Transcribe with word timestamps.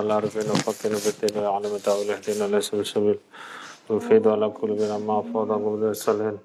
العارفين 0.00 0.50
وفقنا 0.50 0.96
في 0.96 1.08
الدين 1.12 1.42
ويعلم 1.42 1.76
تأويل 1.76 2.10
اهدنا 2.10 2.56
ليس 2.56 2.74
بالسبيل 2.74 3.18
ويفيد 3.88 4.28
على 4.28 4.48
كل 4.48 4.70
بنا 4.72 4.98
ما 4.98 5.22
فوضى 5.22 5.54
قبل 5.64 5.82
الصالحين 5.96 6.38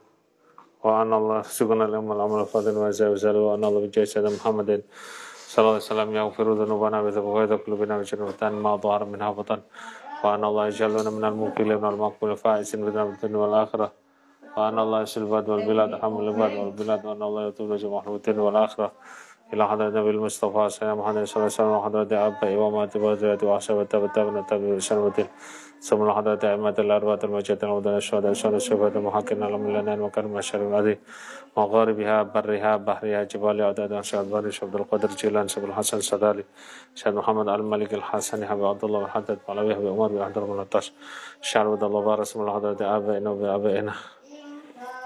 وأن 0.83 1.13
الله 1.13 1.41
سبحانه 1.41 1.85
الأم 1.85 2.11
الأمر 2.11 2.41
الفاضل 2.41 2.77
وزي 2.77 3.07
وزال 3.07 3.35
وأن 3.35 3.63
الله 3.63 3.79
بجاه 3.85 4.03
سيدنا 4.03 4.29
محمد 4.37 4.81
صلى 5.51 5.61
الله 5.63 5.75
عليه 5.77 5.89
وسلم 5.91 6.09
يغفر 6.15 6.45
ذنوبنا 6.63 6.97
بذنوب 7.03 7.51
قلوبنا 7.63 7.93
وجنوبنا 7.97 8.49
ما 8.49 8.75
ظهر 8.75 9.01
منها 9.05 9.31
بطن. 9.31 9.59
وأن 10.23 10.43
الله 10.43 10.63
يجعلنا 10.67 11.09
من 11.09 11.25
المقبلين 11.25 11.77
من 11.77 11.89
المقبول 11.89 12.31
الفائزين 12.31 12.85
بدنا 12.85 13.03
الدنيا 13.03 13.37
والآخرة. 13.37 13.91
وأن 14.57 14.79
الله 14.79 15.01
يسل 15.01 15.21
البلاد 15.21 15.49
والبلاد 15.49 15.91
حمل 16.01 16.23
البلاد 16.27 16.53
والبلاد. 16.59 17.05
وأن 17.05 17.21
الله 17.21 17.41
يطول 17.47 17.77
جميع 17.77 18.03
الدنيا 18.07 18.41
والآخرة. 18.41 18.91
إلى 19.53 19.67
حضرة 19.67 19.87
النبي 19.87 20.09
المصطفى 20.09 20.69
صلى 20.69 20.93
الله 20.93 21.07
عليه 21.07 21.21
وسلم 21.21 21.67
وحضرة 21.67 22.27
أبائي 22.27 22.55
وأمهاتي 22.55 22.99
وأزواجي 22.99 23.45
وأحسابي 23.45 23.85
تبتغنا 23.85 24.41
تبي 24.41 24.75
بسنة 24.75 25.27
ثم 25.81 26.11
حضرة 26.11 26.39
أئمة 26.43 26.75
الأربعة 26.79 27.19
المجاهدين 27.23 27.69
ومدن 27.69 27.95
الشهداء 27.97 28.31
الشهداء 28.31 28.57
الشهداء 28.57 28.87
المحققين 28.87 29.39
لهم 29.39 29.77
لنا 29.77 30.03
وكرم 30.03 30.37
الشر 30.37 30.67
العظيم. 30.67 30.97
مغاربها 31.57 32.23
برها 32.23 32.77
بحرها 32.77 33.23
جبال 33.23 33.61
أعداد 33.61 34.01
شهد 34.01 34.31
باري 34.31 34.51
عبد 34.63 34.75
القادر 34.75 35.07
جيلان 35.07 35.47
شبه 35.47 35.65
الحسن 35.65 35.97
السدالي 35.97 36.43
شهد 36.95 37.13
محمد 37.13 37.47
الملك 37.49 37.93
الحسن 37.93 38.45
حبيب 38.45 38.65
عبد 38.65 38.83
الله 38.83 39.01
الحدد 39.05 39.39
علوي 39.49 39.75
حبيب 39.75 39.87
عمر 39.87 40.07
بن 40.07 40.21
عبد 40.21 40.37
المنطش 40.37 40.93
شهر 41.41 41.67
عبد 41.71 41.83
الله 41.83 42.01
بارس 42.01 42.37
من 42.37 42.51
حضرة 42.51 42.77
آبائنا 42.97 43.29
وبآبائنا 43.29 43.93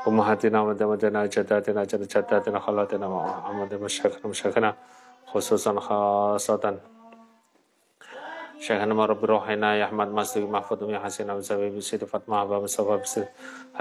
أمهاتنا 0.08 0.62
ودمتنا 0.62 1.26
جداتنا 1.26 1.84
جد 1.84 2.04
جداتنا 2.08 2.60
خالاتنا 2.60 3.08
محمد 3.10 3.74
مشايخنا 3.74 4.28
مشايخنا 4.30 4.76
خصوصا 5.28 5.80
خاصة 5.80 6.78
شيخنا 8.60 8.94
مرب 8.94 9.26
روحنا 9.26 9.76
يا 9.76 9.86
أحمد 9.86 10.08
مصدق 10.08 10.50
محفوظ 10.50 10.90
يا 10.90 11.00
حسين 11.00 11.30
أبو 11.30 11.40
زبيب 11.40 11.78
بسيد 11.78 12.04
فاطمة 12.04 12.42
أبو 12.42 12.64
مصطفى 12.64 12.98
بسيد 13.04 13.28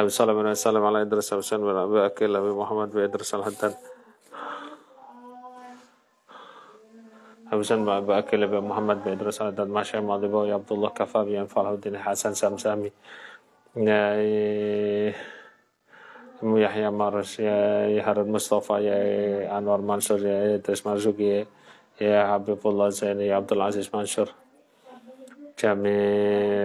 صلى 0.08 0.30
الله 0.30 0.40
عليه 0.40 0.50
وسلم 0.50 0.84
على 0.84 1.02
إدريس 1.02 1.34
حسين 1.34 1.58
بن 1.60 1.76
أبي 1.76 2.06
أكيل 2.06 2.36
أبي 2.36 2.50
محمد 2.60 2.90
بإدريس 2.90 3.34
الحداد 3.34 3.74
حسين 7.52 7.84
بن 7.84 7.90
أبي 7.90 8.18
أكيل 8.18 8.42
أبي 8.42 8.60
محمد 8.60 9.04
بإدريس 9.04 9.42
الحداد 9.42 9.68
ما 9.68 9.82
شاء 9.82 10.00
الله 10.00 10.46
يا 10.48 10.54
عبد 10.54 10.72
الله 10.72 10.88
كفى 10.88 11.20
بأنفال 11.24 11.66
الدين 11.66 11.98
حسن 11.98 12.34
سامسامي 12.34 12.90
Mu 13.76 13.90
Yahya 16.44 16.92
Marus, 16.92 17.40
ya, 17.40 17.88
ya 17.88 18.04
Harun 18.04 18.28
Mustafa, 18.28 18.76
ya 18.84 18.96
Anwar 19.56 19.80
Mansur, 19.80 20.20
ya 20.20 20.60
Idris 20.60 20.84
Marzuki, 20.84 21.24
ya, 21.24 21.40
ya 21.96 22.20
Habibullah 22.28 22.92
Zaini, 22.92 23.32
ya 23.32 23.40
Abdul 23.40 23.64
Aziz 23.64 23.88
Mansur. 23.88 24.28
Jami 25.56 25.96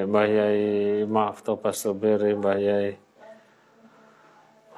Mbah 0.10 0.28
Yai 0.28 1.06
Maaf 1.06 1.46
Tobas 1.46 1.80
Tubiri, 1.86 2.36
Mbah 2.36 2.58
Yai. 2.58 2.98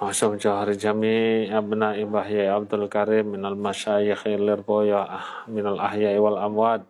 Masum 0.01 0.35
Johari 0.35 0.75
Jami 0.77 1.47
Abna 1.47 1.93
Mbah 1.95 2.27
Yai 2.27 2.51
Abdul 2.51 2.89
Karim 2.89 3.37
Minal 3.37 3.55
Masyayikh 3.55 4.25
Lirboya 4.35 5.05
Minal 5.47 5.77
Ahyai 5.79 6.17
wal 6.19 6.41
Amwad 6.41 6.83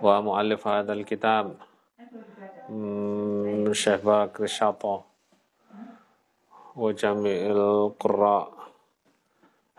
Wa 0.00 0.20
Mu'alif 0.24 0.64
Hadal 0.66 1.06
Kitab. 1.06 1.60
Syekh 3.70 4.02
Bakri 4.02 4.50
Syato 4.50 5.09
وجميع 6.76 7.40
القراء. 7.50 8.48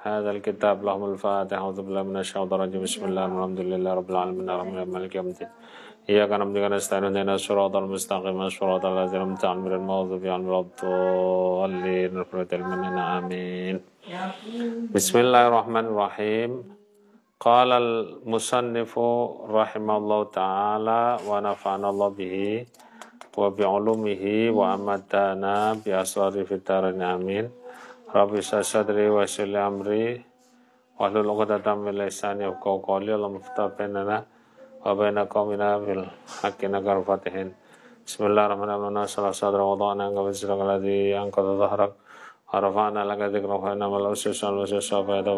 هذا 0.01 0.31
الكتاب 0.31 0.83
لهم 0.85 1.13
الفاتحة. 1.13 1.61
أعوذ 1.61 1.81
بالله 1.81 2.03
من 2.03 2.17
الشيطان 2.17 2.53
الرجيم. 2.53 2.81
بسم 2.83 3.05
الله 3.05 3.25
الحمد 3.25 3.59
لله 3.59 3.91
رب 3.93 4.09
العالمين. 4.09 4.49
الرحمن 4.49 4.91
مالك 4.91 5.15
يوم 5.15 5.27
الدين. 5.27 5.49
إياك 6.09 6.31
نعبد 6.33 6.55
وإياك 6.57 6.71
نستعين 6.71 7.03
اهدنا 7.05 7.35
الصراط 7.37 7.75
المستقيم. 7.75 8.49
صراط 8.49 8.85
الذين 8.85 9.21
أنعمت 9.21 9.45
عليهم 9.45 9.67
غير 9.69 9.75
المغضوب 9.77 10.25
عليهم 11.63 12.25
ولا 12.33 12.41
الضالين. 12.41 12.97
آمين. 12.97 13.75
بسم 14.95 15.15
الله 15.23 15.41
الرحمن 15.47 15.85
الرحيم. 15.85 16.51
قال 17.41 17.69
المصنف 17.71 18.93
رحمه 19.59 19.95
الله 19.97 20.21
تعالى 20.23 21.01
ونفعنا 21.29 21.87
الله 21.89 22.09
به 22.09 22.35
wa 23.31 23.47
bi'ulumihi 23.47 24.51
wa 24.51 24.75
amadana 24.75 25.75
bi 25.79 25.95
asrari 25.95 26.43
fitarin 26.43 26.99
amin. 26.99 27.47
Rabbi 28.11 28.43
sasadri 28.43 29.07
wa 29.07 29.23
sili 29.23 29.55
amri. 29.55 30.19
Wa 30.99 31.07
hlul 31.07 31.31
uqdatan 31.31 31.79
min 31.87 31.95
lisani 31.95 32.43
yafqahu 32.43 32.83
qawli. 32.83 33.15
Allahumma 33.15 33.39
ftah 33.39 33.71
bainana 33.71 34.27
wa 34.83 34.91
baina 34.91 35.23
qaumina 35.31 35.79
bil 35.79 36.03
haqqi 36.43 36.67
nagar 36.67 36.99
fatihin. 37.07 37.55
Bismillahirrahmanirrahim. 38.03 39.07
Salah 39.07 39.31
sadra 39.31 39.63
wa 39.63 39.79
inna 43.71 43.87
mal 43.87 44.11
usus 44.11 44.43
al 44.43 44.59
usus 44.59 44.91
wa 44.91 45.07
fayda 45.07 45.31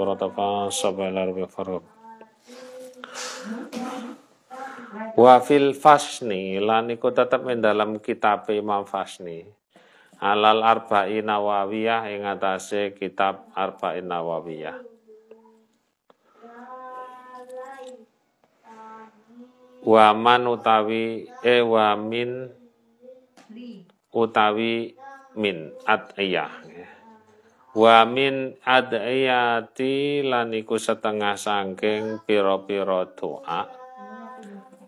wa 4.93 5.13
Wa 5.17 5.35
fil 5.41 5.73
fasni 5.73 6.61
lan 6.61 6.93
iku 6.93 7.09
tetep 7.09 7.41
ing 7.49 7.65
dalam 7.65 7.97
kitab 7.97 8.45
Imam 8.53 8.85
Fasni. 8.85 9.41
Alal 10.23 10.63
Arba'in 10.63 11.27
Nawawiyah 11.27 12.07
ing 12.13 12.23
atase 12.23 12.95
kitab 12.95 13.49
Arba'in 13.57 14.07
Nawawiyah. 14.07 14.77
Waman 19.83 20.47
utawi 20.47 21.27
e 21.43 21.57
wamin 21.59 22.47
utawi 24.15 24.95
min 25.35 25.75
adiyah. 25.83 26.53
Wa 27.75 28.07
min 28.07 28.55
adiyati 28.63 30.23
lan 30.23 30.55
iku 30.55 30.79
setengah 30.79 31.35
sangking 31.35 32.23
pira-pira 32.23 33.11
doa 33.11 33.82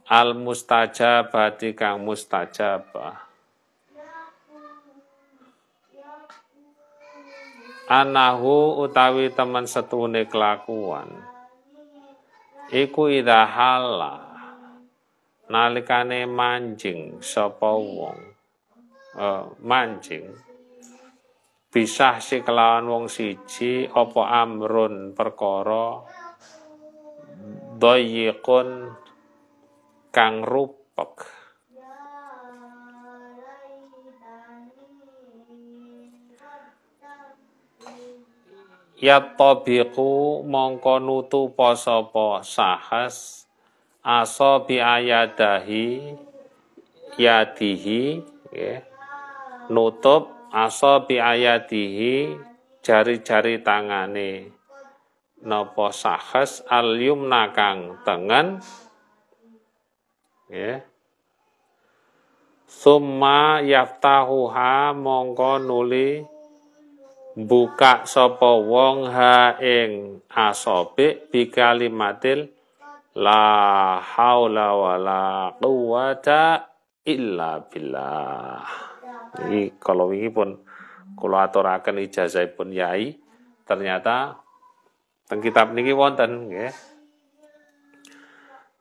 al 0.06 0.38
mustajabati 0.38 1.74
kang 1.74 2.06
mustajabah. 2.06 3.26
Anahu 7.86 8.82
utawi 8.82 9.30
teman 9.30 9.70
setune 9.70 10.26
kelakuan. 10.26 11.10
Iku 12.74 13.14
idha 13.14 13.46
hala 13.46 14.26
nalikane 15.50 16.26
manjing 16.26 17.22
sapa 17.22 17.78
wong. 17.78 18.34
Uh, 19.16 19.48
manjing. 19.62 20.34
Bisa 21.70 22.18
si 22.20 22.42
kelawan 22.42 22.90
wong 22.90 23.06
siji 23.06 23.86
apa 23.86 24.44
amrun 24.44 25.14
perkara? 25.14 26.02
Doyikun 27.78 28.90
kang 30.16 30.48
rupek 30.48 31.28
ya 38.96 39.20
tabiqu 39.36 40.40
mongko 40.48 41.04
nutu 41.04 41.52
sapa 41.76 42.40
sahas 42.48 43.44
aso 44.00 44.64
bi 44.64 44.80
ayadahi 44.80 46.16
yadihi 47.20 48.24
ya. 48.56 48.88
nutup 49.68 50.32
aso 50.56 51.04
bi 51.04 51.20
ayadihi 51.20 52.40
jari-jari 52.80 53.60
tangane 53.60 54.48
napa 55.44 55.92
sahas 55.92 56.64
al 56.72 56.96
yumna 56.96 57.52
kang 57.52 58.00
tengen 58.08 58.64
ya 60.56 60.80
summa 62.64 63.60
yaftahuha 63.60 64.96
mongko 64.96 65.60
nuli 65.60 66.24
buka 67.36 68.08
sapa 68.08 68.56
wong 68.56 69.12
ha 69.12 69.60
ing 69.60 70.24
asobe 70.32 71.28
bi 71.28 71.52
kalimatil 71.52 72.48
la 73.20 73.44
haula 74.00 74.72
wala 74.72 75.24
quwata 75.60 76.64
illa 77.06 77.62
billah. 77.64 78.64
Ini 79.46 79.76
kalau 79.78 80.16
ini 80.16 80.32
pun 80.32 80.56
kalau 81.16 81.38
aturaken 81.40 82.02
ijazah 82.02 82.48
pun 82.56 82.72
yai 82.72 83.20
ternyata 83.68 84.40
teng 85.28 85.44
kitab 85.44 85.76
niki 85.76 85.92
wonten 85.92 86.50
nggih. 86.50 86.74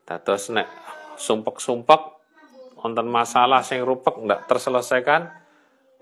Dados 0.04 0.52
nek 0.52 0.83
sumpek-sumpek 1.18 2.02
wonten 2.80 3.08
masalah 3.08 3.64
sing 3.64 3.80
rupek 3.80 4.20
ndak 4.24 4.44
terselesaikan 4.50 5.32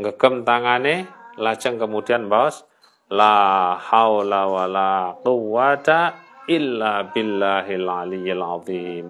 ngegem 0.00 0.42
tangane 0.42 1.06
lajeng 1.38 1.78
kemudian 1.78 2.26
baos 2.26 2.66
la 3.12 3.76
haula 3.76 4.48
wala 4.48 5.14
quwata 5.20 6.16
illa 6.50 7.06
billahil 7.12 7.86
aliyyil 7.86 8.42
azim. 8.42 9.06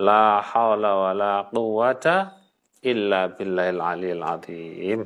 La 0.00 0.40
haula 0.40 0.92
wa 0.98 1.12
la 1.12 1.34
quwata 1.50 2.32
illa 2.82 3.28
billahil 3.28 3.80
aliyyil 3.82 4.24
azim. 4.24 5.00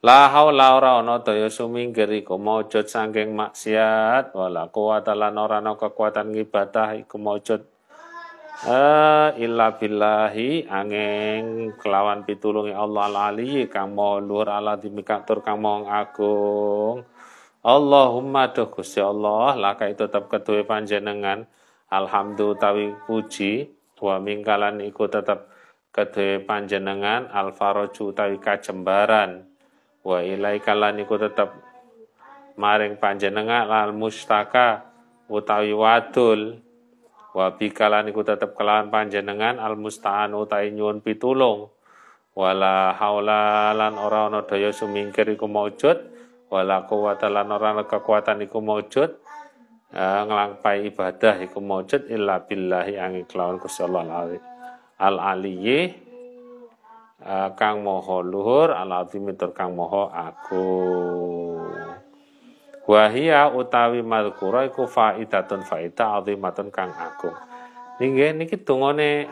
La 0.00 0.32
haula 0.32 0.80
ora 0.80 1.04
ana 1.04 1.20
daya 1.20 1.52
sumingkir 1.52 2.08
iku 2.24 2.40
maujud 2.40 2.88
saking 2.88 3.36
maksiat 3.36 4.32
wala 4.32 4.72
quwata 4.72 5.12
lan 5.12 5.36
ora 5.36 5.60
ana 5.60 5.76
kekuatan 5.76 6.32
ngibadah 6.32 6.96
iku 7.04 7.20
maujud 7.20 7.60
Uh, 8.60 9.32
illa 9.40 9.72
billahi 9.72 10.68
angin 10.68 11.72
kelawan 11.80 12.28
pitulungi 12.28 12.76
Allah 12.76 13.08
al-ali 13.08 13.64
kang 13.72 13.96
luhur 13.96 14.52
ala 14.52 14.76
dimikatur 14.76 15.40
kang 15.40 15.64
agung. 15.88 17.00
Allahumma 17.64 18.52
duh 18.52 18.68
Gusti 18.68 19.00
Allah 19.00 19.56
laka 19.56 19.88
itu 19.88 20.04
tetap 20.04 20.28
ketuwe 20.28 20.68
panjenengan. 20.68 21.48
Alhamdu 21.88 22.52
tawi 22.60 22.92
puji 23.08 23.72
wa 23.96 24.20
mingkalan 24.20 24.84
iku 24.84 25.08
tetap 25.08 25.48
ketuwe 25.88 26.44
panjenengan. 26.44 27.32
Alfaroju 27.32 28.12
tawi 28.12 28.36
kajembaran. 28.36 29.40
Wa 30.04 30.20
ilaikalan 30.20 31.00
iku 31.00 31.16
tetap 31.16 31.56
maring 32.60 33.00
panjenengan. 33.00 33.72
Al 33.72 33.96
mustaka 33.96 34.84
utawi 35.32 35.72
wadul 35.72 36.60
wa 37.30 37.46
bikalan 37.54 38.10
iku 38.10 38.26
tetep 38.26 38.58
kelawan 38.58 38.90
panjenengan 38.90 39.62
al 39.62 39.78
musta'an 39.78 40.34
utai 40.34 40.74
nyuwun 40.74 41.02
pitulung. 41.02 41.70
Wala 42.30 42.94
haula 42.94 43.74
lan 43.74 43.98
ora 43.98 44.30
ana 44.30 44.46
daya 44.46 44.70
sumingkir 44.70 45.26
iku 45.34 45.50
maujud 45.50 45.98
wala 46.50 46.86
quwata 46.86 47.26
lan 47.26 47.50
ora 47.50 47.74
ana 47.74 47.84
kekuatan 47.90 48.42
iku 48.46 48.62
maujud 48.62 49.10
uh, 49.94 50.20
nglangpai 50.26 50.90
ibadah 50.94 51.42
iku 51.42 51.58
maujud 51.58 52.06
illa 52.06 52.42
billahi 52.42 52.98
angin 52.98 53.26
kelawan 53.26 53.58
Gusti 53.58 53.82
Allah 53.82 54.30
al 54.98 55.16
aliyyi 55.18 55.90
uh, 57.22 57.50
kang 57.58 57.82
moho 57.82 58.22
luhur 58.22 58.74
al 58.74 58.90
azim 58.94 59.26
kang 59.50 59.74
moho 59.74 60.10
agung 60.10 61.89
Wahia 62.90 63.46
utawi 63.54 64.02
madhkura 64.02 64.66
iku 64.66 64.90
faidatun 64.90 65.62
faida 65.62 66.18
azimatun 66.18 66.74
kang 66.74 66.90
agung. 66.90 67.38
Niki 68.02 68.34
niki 68.34 68.58
tungone 68.58 69.30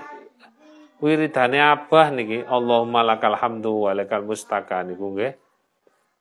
wiridane 1.03 1.59
abah 1.59 2.15
niki 2.15 2.47
Allahumma 2.47 3.03
lakal 3.03 3.35
hamdu 3.35 3.91
wa 3.91 3.99
lakal 3.99 4.23
mustaka 4.23 4.87
niku 4.87 5.11
nggih. 5.11 5.35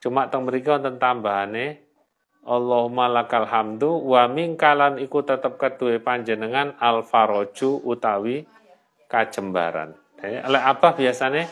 Cuma 0.01 0.25
teng 0.33 0.49
mriki 0.49 0.65
wonten 0.65 0.97
tambahane 0.97 1.85
Allahumma 2.41 3.05
lakal 3.05 3.45
hamdu 3.45 4.01
wa 4.01 4.25
mingkalan 4.25 4.97
iku 4.97 5.21
tetep 5.21 5.61
keduwe 5.61 6.01
panjenengan 6.01 6.73
al 6.81 7.05
faroju 7.05 7.85
utawi 7.85 8.49
kajembaran. 9.13 9.93
Oleh 10.25 10.61
apa 10.65 10.97
biasanya 10.97 11.45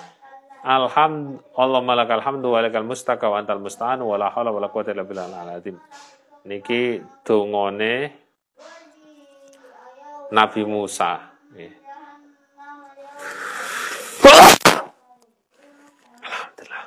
Alhamd 0.66 1.46
Allah 1.54 1.78
malakal 1.86 2.26
hamdu 2.26 2.50
wa 2.50 2.58
lakal 2.58 2.82
mustaka 2.82 3.30
wa 3.30 3.38
antal 3.38 3.62
musta'an 3.62 4.02
wa 4.02 4.18
la 4.18 4.34
haula 4.34 4.50
wa 4.50 4.58
la 4.58 4.74
quwwata 4.74 4.98
illa 4.98 5.06
billahil 5.06 5.62
azim. 5.62 5.78
Niki 6.42 7.06
dungone 7.22 8.10
Nabi 10.34 10.66
Musa. 10.66 11.22
Alhamdulillah. 16.26 16.84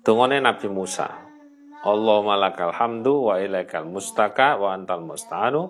Dungone 0.00 0.36
Nabi 0.40 0.66
Musa. 0.72 1.28
Allah 1.84 2.16
malakal 2.24 2.72
hamdu 2.72 3.28
wa 3.28 3.36
ilaikal 3.36 3.84
mustaka 3.84 4.56
wa 4.56 4.72
antal 4.72 5.04
musta'anu 5.04 5.68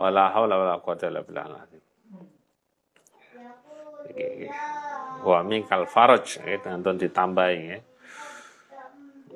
wala 0.00 0.32
haula 0.32 0.56
wala 0.56 0.74
quwata 0.80 1.12
illa 1.12 1.20
billah. 1.20 1.68
Wa 5.20 5.44
min 5.44 5.68
kal 5.68 5.84
faraj 5.84 6.40
itu 6.40 6.66
nanti 6.66 7.04
ditambahi 7.04 7.58
ya. 7.68 7.78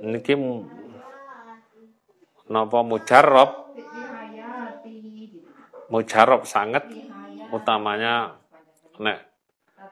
Niki 0.08 0.34
napa 2.48 2.78
mujarrab? 2.80 3.50
Mujarrab 5.92 6.48
sangat 6.48 6.88
utamanya 7.52 8.34
nek 8.98 9.20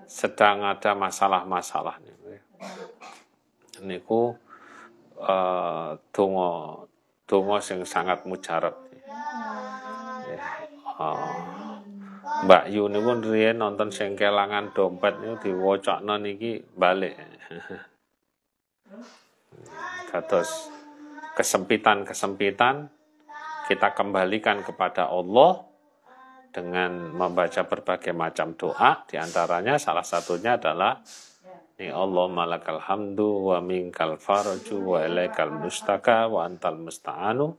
sedang 0.09 0.67
ada 0.67 0.97
masalah-masalah 0.99 2.01
niku 3.83 4.35
uh, 5.19 5.99
donga 6.15 6.51
donga 7.27 7.57
sing 7.59 7.83
sangat 7.83 8.23
mujarab 8.29 8.79
Oh. 11.01 11.73
Mbak 12.43 12.75
Yu 12.75 12.91
pun 12.91 13.23
riyen 13.23 13.63
nonton 13.63 13.95
sing 13.95 14.19
kelangan 14.19 14.75
dompet 14.75 15.15
niku 15.23 15.47
diwacakno 15.47 16.19
niki 16.19 16.59
balik. 16.75 17.15
Kados 20.11 20.51
kesempitan-kesempitan 21.39 22.91
kita 23.71 23.89
kembalikan 23.97 24.61
kepada 24.61 25.09
Allah 25.09 25.65
dengan 26.53 27.17
membaca 27.17 27.65
berbagai 27.65 28.13
macam 28.13 28.53
doa 28.53 29.09
di 29.09 29.17
antaranya 29.17 29.81
salah 29.81 30.05
satunya 30.05 30.61
adalah 30.61 31.01
ni 31.81 31.89
Allah 31.89 32.29
malakal 32.29 32.77
hamdu 32.77 33.49
wa 33.49 33.59
minkal 33.65 34.21
faraju 34.21 34.77
wa 34.85 34.99
ilaikal 35.01 35.49
mustaka 35.49 36.29
wa 36.29 36.45
antal 36.45 36.77
musta'anu 36.77 37.57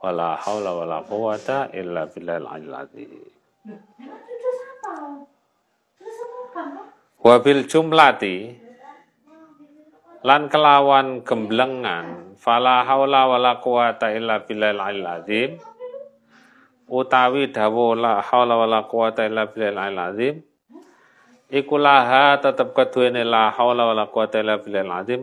wala 0.00 0.40
haula 0.40 0.72
wala 0.72 0.98
quwata 1.04 1.68
illa 1.76 2.08
billahil 2.08 2.48
aliyil 2.48 2.72
azim. 2.72 3.12
Wabil 7.20 7.68
jumlati 7.68 8.56
lan 10.24 10.48
kelawan 10.48 11.20
gemblengan 11.20 12.32
fala 12.40 12.80
haula 12.88 13.28
wala 13.28 13.60
quwata 13.60 14.08
illa 14.16 14.40
billahil 14.40 14.80
aliyil 14.80 15.10
azim. 15.12 15.50
Utawi 16.90 17.52
dawa 17.52 17.94
la 17.94 18.12
haula 18.24 18.56
wala 18.56 18.88
quwata 18.88 19.28
illa 19.28 19.52
billahil 19.52 19.76
aliyil 19.76 20.00
azim 20.00 20.34
iku 21.52 21.76
laha 21.76 22.40
tetep 22.40 22.72
keduwene 22.72 23.20
la 23.20 23.52
haula 23.52 23.84
wala 23.84 24.08
quwata 24.08 24.40
illa 24.40 24.56
billahil 24.56 24.96
azim. 24.96 25.22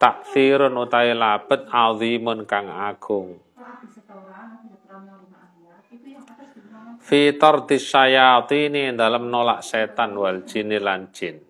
Taksirun 0.00 0.74
utawi 0.80 1.14
labet 1.14 1.68
azimun 1.70 2.48
kang 2.48 2.72
agung 2.72 3.38
fi 7.10 7.34
tardis 7.34 7.90
syayatini 7.90 8.94
dalam 8.94 9.26
nolak 9.34 9.66
setan 9.66 10.14
wal 10.14 10.46
jini 10.46 10.78
lan 10.78 11.10
jin. 11.10 11.42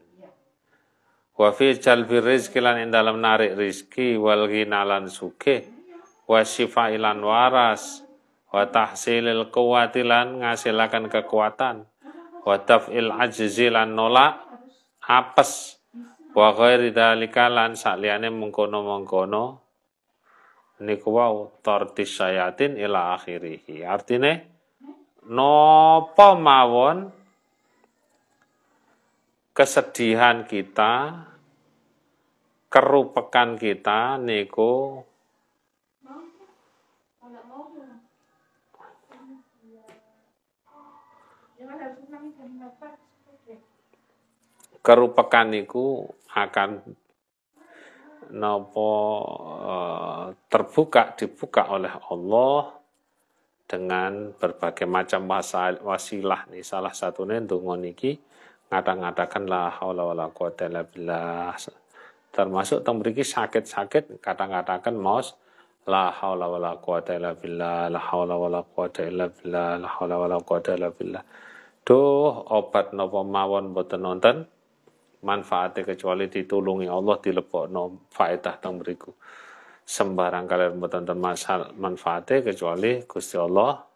Wa 1.37 1.52
fi 1.52 1.76
jalbi 1.76 2.17
rizki 2.17 2.64
lan 2.64 2.81
dalam 2.88 3.21
narik 3.21 3.61
rizki 3.61 4.17
wal 4.17 4.49
ghina 4.49 4.88
lan 4.88 5.12
suke 5.12 5.69
wa 6.25 6.40
syifa 6.40 6.88
ilan 6.97 7.21
waras. 7.21 8.09
Wa 8.49 8.73
tahsilil 8.73 9.52
quwati 9.52 10.00
lan 10.00 10.40
ngasilakan 10.40 11.12
kekuatan. 11.12 11.85
Wa 12.40 12.57
taf'il 12.64 13.12
ajzi 13.12 13.69
lan 13.69 13.93
nolak 13.93 14.40
apes. 15.12 15.76
Wa 16.33 16.57
ghairi 16.57 16.88
dalika 16.88 17.52
lan 17.52 17.76
sakliyane 17.76 18.33
mengkono-mengkono. 18.33 19.61
Niku 20.81 21.12
wau 21.12 21.52
tardis 21.61 22.17
syayatin 22.17 22.81
ila 22.81 23.12
akhirih 23.21 23.61
artine 23.85 24.50
nopo 25.30 26.34
mawon 26.34 27.06
kesedihan 29.54 30.42
kita 30.42 31.22
kerupekan 32.66 33.54
kita 33.54 34.18
niku. 34.18 35.06
Kerupekan 44.80 45.52
niku 45.52 46.08
akan 46.32 46.80
nopo 48.32 48.90
uh, 49.60 50.32
terbuka 50.49 51.12
dibuka 51.14 51.68
oleh 51.68 51.92
Allah 52.08 52.79
dengan 53.70 54.34
berbagai 54.34 54.90
macam 54.90 55.30
wasilah 55.30 56.50
nih. 56.50 56.66
Salah 56.66 56.90
satunya 56.90 57.38
donga 57.38 57.78
niki 57.78 58.18
ngata-ngatakan 58.66 59.46
la 59.46 59.70
haula 59.70 60.10
wala 60.10 60.26
quwata 60.34 60.66
illa 60.66 60.82
billah. 60.82 61.54
Termasuk 62.34 62.82
teng 62.82 62.98
mriki 62.98 63.22
sakit-sakit 63.22 64.18
kata-katakan 64.18 64.98
maus 64.98 65.38
la 65.86 66.10
haula 66.10 66.50
wala 66.50 66.82
quwata 66.82 67.14
illa 67.14 67.38
billah 67.38 67.86
la 67.94 68.00
haula 68.10 68.34
wala 68.34 68.66
quwata 68.66 69.06
illa 69.06 69.30
billah 69.30 69.78
la 69.78 69.88
haula 69.88 70.18
wala 70.18 70.36
quwata 70.42 70.74
illa 70.74 70.90
billah. 70.90 71.22
Obat 71.90 72.94
napa 72.94 73.26
mawon 73.26 73.74
nonton 73.74 74.46
manfaatnya 75.26 75.82
kecuali 75.82 76.30
ditulungi 76.30 76.86
Allah 76.86 77.18
no 77.66 78.06
faedah 78.14 78.54
teng 78.62 78.78
beriku 78.78 79.10
sembarang 79.84 80.46
kalian 80.46 80.78
mboten 80.78 81.06
masalah 81.18 81.75
manfaatnya 81.75 82.46
kecuali 82.46 83.02
Gusti 83.04 83.37
Allah 83.37 83.90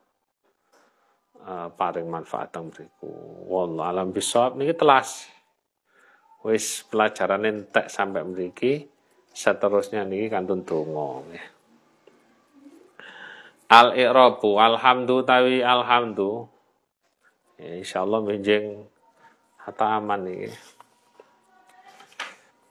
uh, 1.45 1.69
paring 1.71 2.09
manfaat 2.09 2.51
teng 2.51 2.73
beriku 2.73 3.11
wallah 3.47 3.93
alam 3.93 4.11
bisawab. 4.11 4.57
Niki 4.57 4.75
telas. 4.75 5.29
Wis 6.45 6.85
pelajaran 6.89 7.49
entek 7.49 7.89
sampai 7.89 8.25
mriki. 8.25 8.89
Seterusnya 9.35 10.07
niki 10.07 10.29
kantun 10.31 10.63
donga 10.63 11.25
nggih. 11.25 11.47
Al 13.73 13.97
i'rabu 13.97 14.61
alhamdu 14.61 15.25
tawi 15.25 15.65
alhamdu. 15.65 16.47
Ya, 17.55 18.03
benjing 18.03 18.83
hata 19.63 20.03
aman 20.03 20.27
nih 20.27 20.51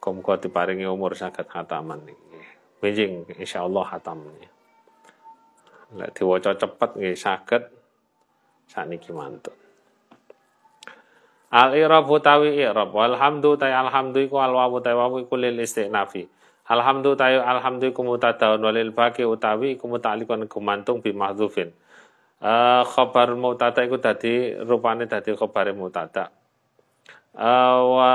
Muga 0.03 0.35
diparingi 0.35 0.83
umur 0.83 1.15
saged 1.15 1.47
hataman 1.47 2.03
niki. 2.03 2.22
Benjing 2.83 3.23
insyaallah 3.39 3.95
hatam 3.95 4.27
niki. 4.27 4.51
Lek 5.95 6.11
diwaca 6.19 6.51
cepet 6.51 6.99
nggih 6.99 7.15
saged 7.15 7.63
sakniki 8.67 9.15
mantun. 9.15 9.55
Al 11.47 11.79
i'rab 11.79 12.11
utawi 12.11 12.59
i'rab 12.59 12.91
walhamdu 12.91 13.55
ta 13.55 13.71
alhamdu 13.71 14.27
iku 14.27 14.43
al 14.43 14.51
wawu 14.51 14.83
ta 14.83 14.91
wawu 14.91 15.23
iku 15.23 15.39
lil 15.39 15.63
istinafi. 15.63 16.27
Alhamdu 16.67 17.15
ta 17.15 17.31
alhamdu 17.31 17.87
iku 17.87 18.03
mutadaun 18.03 18.59
walil 18.59 18.91
baqi 18.91 19.23
utawi 19.23 19.79
iku 19.79 19.87
muta'alliqun 19.87 20.51
gumantung 20.51 20.99
bi 20.99 21.15
mahdzufin. 21.15 21.71
Uh, 22.43 22.83
khabar 22.83 23.31
mutada 23.39 23.79
iku 23.87 23.95
dadi 23.95 24.59
rupane 24.59 25.07
dadi 25.07 25.31
khabar 25.31 25.71
mutada. 25.71 26.35
Uh, 27.31 27.79
wa 27.95 28.11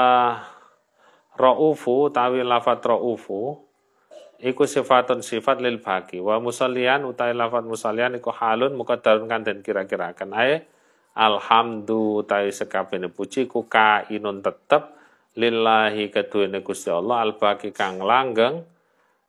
Ra'ufu 1.38 2.10
tawi 2.10 2.42
lafat 2.42 2.82
ra'ufu 2.82 3.67
iku 4.38 4.64
sifatun 4.64 5.20
sifat 5.22 5.58
lil 5.58 5.82
baki. 5.82 6.22
Wa 6.22 6.38
musallian 6.38 7.06
utawi 7.06 7.34
lafat 7.34 7.66
musallian 7.66 8.14
iku 8.18 8.30
halun 8.30 8.78
muqaddarun 8.78 9.26
kan 9.26 9.42
den 9.42 9.62
kira-kirakan 9.66 10.30
ae 10.34 10.62
alhamdu 11.18 12.22
utawi 12.22 12.54
sekabehane 12.54 13.10
puji 13.10 13.50
ku 13.50 13.66
kainun 13.66 14.42
tetep. 14.42 14.94
Lillahi 15.38 16.10
keduwene 16.10 16.66
Gusti 16.66 16.90
Allah 16.90 17.22
al 17.22 17.38
baki 17.38 17.70
kang 17.70 18.02
langgeng 18.02 18.66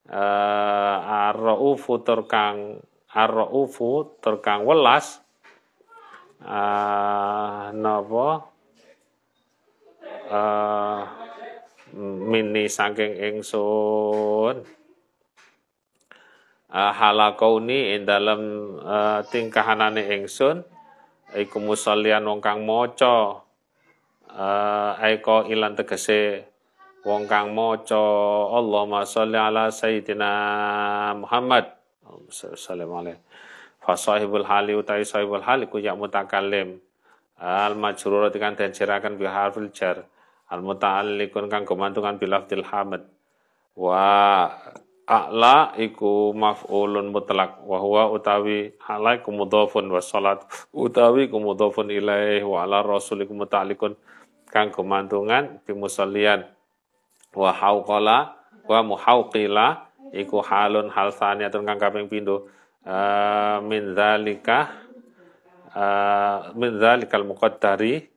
uh, 0.10 0.98
ar-ra'ufu 1.30 2.02
tur 2.02 2.26
kang 2.26 2.82
ar-ra'ufu 3.14 4.18
tur 4.18 4.42
kang 4.42 4.66
welas. 4.66 5.22
Uh, 6.42 7.70
napa? 7.78 8.50
Uh, 10.30 11.06
mini 11.94 12.66
saking 12.70 13.18
ingsun 13.18 14.66
uh, 16.74 16.92
halakauni 16.94 17.98
ing 17.98 18.06
dalam 18.06 18.42
uh, 18.82 19.20
tingkahanane 19.28 20.06
ingsun 20.18 20.64
iku 21.36 21.58
musallian 21.62 22.26
wong 22.26 22.42
kang 22.42 22.66
maca. 22.66 23.46
Uh, 24.30 24.94
aiko 25.02 25.50
ilan 25.50 25.74
tegese 25.74 26.46
wong 27.02 27.26
kang 27.26 27.50
maca 27.58 27.98
Allahumma 28.54 29.02
sholli 29.06 29.38
ala 29.38 29.74
sayyidina 29.74 30.32
Muhammad. 31.18 31.66
Sallallahu 32.30 33.06
alaihi 33.06 33.22
fa 33.82 33.94
sahibul 33.98 34.46
hali 34.46 34.78
utai 34.78 35.02
sahibul 35.06 35.42
hali 35.42 35.66
ku 35.66 35.82
ya 35.82 35.98
mutakallim 35.98 36.78
al 37.42 37.74
majrur 37.74 38.30
kan 38.34 38.54
den 38.54 38.74
jerakan 38.74 39.18
bi 39.18 39.26
harfil 39.26 39.70
jar. 39.74 40.06
Al 40.50 40.66
muta'alliqun 40.66 41.46
kang 41.46 41.66
gumantungan 41.66 42.18
bilafdil 42.18 42.66
hamad. 42.66 43.06
Wa 43.78 44.50
a'la 45.10 45.74
iku 45.82 46.38
maf'ulun 46.38 47.10
mutlak 47.10 47.66
wa 47.66 47.82
huwa 47.82 48.14
utawi 48.14 48.78
ala 48.86 49.18
iku 49.18 49.34
mudhafun 49.34 49.90
wa 49.90 49.98
salat 49.98 50.46
utawi 50.70 51.26
iku 51.26 51.42
mudhafun 51.42 51.90
ilaih 51.90 52.46
wa 52.46 52.62
ala 52.62 52.86
rasul 52.86 53.26
iku 53.26 53.34
kang 54.54 54.70
gumantungan 54.70 55.66
bi 55.66 55.74
musallian 55.74 56.46
wa 57.34 57.50
hauqala 57.50 58.38
wa 58.70 58.80
muhauqila 58.86 59.90
iku 60.14 60.46
halun 60.46 60.94
hal 60.94 61.10
saniyatun 61.10 61.66
kang 61.66 61.82
kaping 61.82 62.06
pindho. 62.10 62.46
Uh, 62.80 63.60
min 63.68 63.92
zalika 63.92 64.72
uh, 65.76 66.56
min 66.56 66.80
zalikal 66.80 67.28
muqaddari 67.28 68.08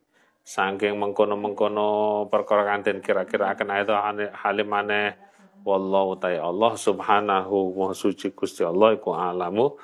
saking 0.46 0.96
mengkono-mengkono 0.96 2.24
perkara 2.30 2.66
kanten 2.70 3.02
kira-kira 3.02 3.52
akan 3.52 3.68
ayat 3.74 3.90
halimane 4.38 5.18
wallahu 5.62 6.18
ta'ala 6.18 6.50
Allah 6.50 6.72
subhanahu 6.74 7.74
wa 7.78 7.94
suci 7.94 8.34
Gusti 8.34 8.66
Allah 8.66 8.98
iku 8.98 9.14
alamu. 9.14 9.78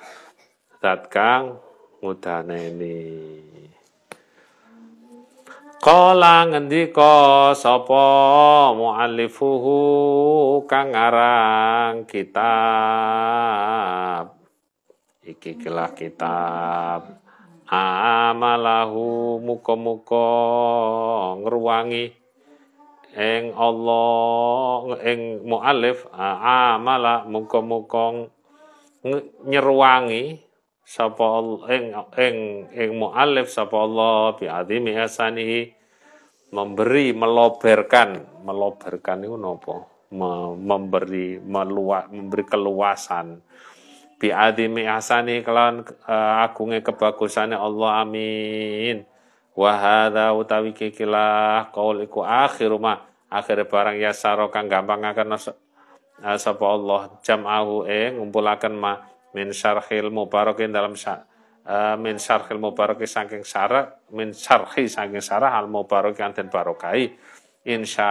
Zat 0.78 1.10
kang 1.10 1.58
mudaneni 1.98 3.42
Kala 5.78 6.42
ngendika 6.50 7.54
sapa 7.54 8.74
muallifuhu 8.74 10.66
kang 10.66 10.90
aran 10.90 12.02
kitab. 12.02 12.34
Iki 15.22 15.62
kelah 15.62 15.94
kitab. 15.94 17.22
Amalahu 17.70 19.38
muka-muka 19.38 20.26
ngruwangi 21.46 22.10
ing 23.18 23.50
Allah 23.58 24.94
ing 25.02 25.42
muallif 25.42 26.06
amala 26.14 27.26
muka-muka 27.26 28.30
nyerwangi 29.42 30.38
sapa 30.86 31.26
ing 31.66 31.98
ing 32.14 32.36
ing 32.70 32.90
muallif 32.94 33.50
sapa 33.50 33.74
Allah 33.74 34.38
bi 34.38 34.46
azimi 34.46 34.94
asanihi 34.94 35.74
memberi 36.54 37.10
meloberkan. 37.10 38.22
Meloberkan 38.46 39.26
itu 39.26 39.34
napa 39.34 39.82
memberi 40.54 41.42
meluas 41.42 42.06
memberi 42.14 42.46
keluasan. 42.46 43.42
Bi 44.18 44.34
adimi 44.34 44.82
ahsani 44.82 45.46
kelawan 45.46 45.86
uh, 46.10 46.42
agunge 46.42 46.82
kebagusane 46.82 47.54
Allah 47.54 48.02
amin 48.02 49.06
wa 49.58 49.74
hadza 49.74 50.30
utawi 50.38 50.70
kikilah 50.70 51.74
qaul 51.74 52.06
iku 52.06 52.22
akhir 52.22 52.70
ma. 52.78 53.02
Akhir 53.28 53.66
barang 53.66 53.98
ya 53.98 54.14
saro 54.14 54.48
kang 54.48 54.70
gampang 54.70 55.02
akan 55.02 55.34
uh, 55.34 56.38
sapa 56.38 56.64
Allah. 56.64 57.18
Jam'ahu 57.20 57.84
e 57.90 58.14
ngumpulaken 58.14 58.72
ma 58.78 59.02
min 59.34 59.50
syarhil 59.52 60.14
mubarakin 60.14 60.70
dalam 60.72 60.94
uh, 60.94 61.96
min 61.98 62.16
syarhil 62.16 62.56
mubaraki 62.56 63.04
saking 63.04 63.44
syarah 63.44 64.00
min 64.14 64.32
syarhi 64.32 64.88
saking 64.88 65.20
syarah 65.20 65.58
al 65.58 65.66
mubaraki 65.66 66.22
anten 66.22 66.48
barokai. 66.48 67.18
Insya 67.68 68.08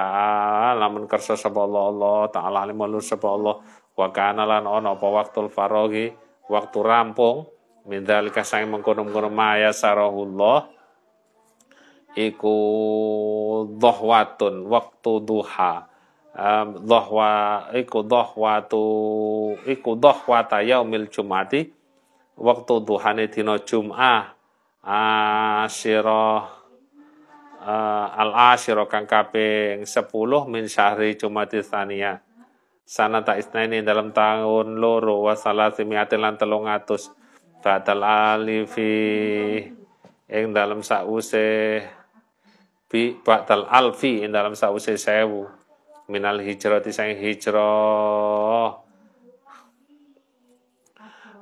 lamun 0.77 1.09
kersa 1.09 1.33
sapa 1.33 1.65
Allah 1.65 1.83
Allah 1.89 2.19
taala 2.29 2.57
alimul 2.61 3.01
sapa 3.01 3.25
Allah. 3.25 3.55
Wa 3.97 4.13
kana 4.13 4.45
lan 4.45 4.69
ono 4.69 4.93
apa 4.93 5.07
waktul 5.09 5.49
farogi 5.49 6.13
waktu 6.45 6.77
rampung. 6.83 7.49
Min 7.87 8.03
dzalika 8.03 8.43
sang 8.43 8.67
mengkono-mengkono 8.67 9.31
maya 9.31 9.71
sarahullah 9.71 10.76
iku 12.17 12.57
dhahwatun 13.77 14.65
waktu 14.65 15.13
duha. 15.21 15.85
Um, 16.37 16.85
dhahwa 16.85 17.65
iku 17.73 18.05
dhahwatu 18.05 18.85
iku 19.69 19.93
dhahwata 19.93 20.65
yaumil 20.65 21.09
jumati. 21.13 21.69
Waktu 22.37 22.73
duhane 22.85 23.25
dina 23.33 23.57
Jum'ah 23.57 24.37
asyirah 24.85 26.41
uh, 27.65 28.07
al 28.13 28.31
asyirah 28.53 28.85
kang 28.85 29.09
kaping 29.09 29.89
10 29.89 30.13
min 30.45 30.69
syahri 30.69 31.17
Jumati 31.17 31.65
tsaniyah. 31.65 32.21
Sanata 32.85 33.35
isnaini 33.41 33.81
dalam 33.81 34.13
tahun 34.13 34.77
loro 34.77 35.25
wa 35.25 35.33
salasimiatin 35.33 36.21
lan 36.21 36.37
telung 36.37 36.69
atus. 36.69 37.09
Badal 37.65 38.05
alifi 38.05 39.65
ing 40.29 40.45
dalam 40.53 40.85
sause 40.85 41.81
bi 42.87 43.19
badal 43.19 43.67
alfi 43.67 44.23
ing 44.23 44.31
dalam 44.31 44.55
sause 44.55 44.95
sewu. 44.95 45.43
Minal 46.07 46.39
hijrati 46.39 46.95
sang 46.95 47.11
hijrah. 47.19 48.79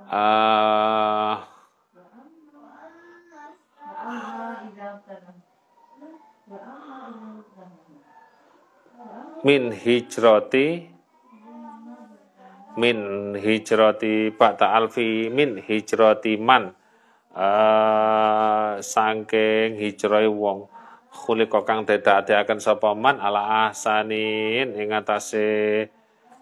Uh, 0.05 1.37
min 9.45 9.69
hijrati 9.69 10.65
min 12.81 12.97
hijrati 13.37 14.33
ba'da 14.33 14.73
alfi 14.73 15.29
min 15.29 15.61
hijrati 15.61 16.41
man. 16.41 16.73
Uh, 17.35 18.79
sangking 18.79 19.75
hijrai 19.75 20.25
wong 20.31 20.71
khuliqa 21.15 21.63
kang 21.63 21.87
dadekaken 21.87 22.59
sapa 22.59 22.91
man? 22.91 23.23
Ala 23.23 23.71
ahsanin 23.71 24.75
ing 24.75 24.91
atase 24.91 25.87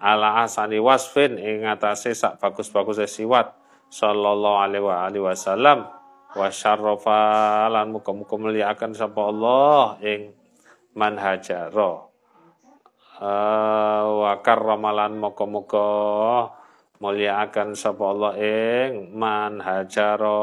ala 0.02 0.42
ahsani 0.42 0.82
wasfin 0.82 1.38
ing 1.38 1.70
atase 1.70 2.18
sak 2.18 2.42
bagus-bagus 2.42 3.06
siwat. 3.06 3.54
Sallallahu 3.94 4.58
alaihi 4.58 4.82
wa 4.82 5.06
alihi 5.06 5.22
wasallam. 5.22 5.86
Wa 6.34 6.50
syarrafa 6.50 7.70
lan 7.70 7.94
muga-muga 7.94 8.74
sapa 8.98 9.22
Allah 9.22 10.02
ing 10.02 10.34
man 10.98 11.22
hajaro 11.22 12.14
uh, 13.22 14.04
wa 14.24 14.32
karramalan 14.42 15.18
muga-muga 15.18 15.90
muliakan 17.00 17.76
sapa 17.76 18.04
Allah 18.10 18.34
ing 18.40 19.14
man 19.14 19.60
hajaro 19.60 20.42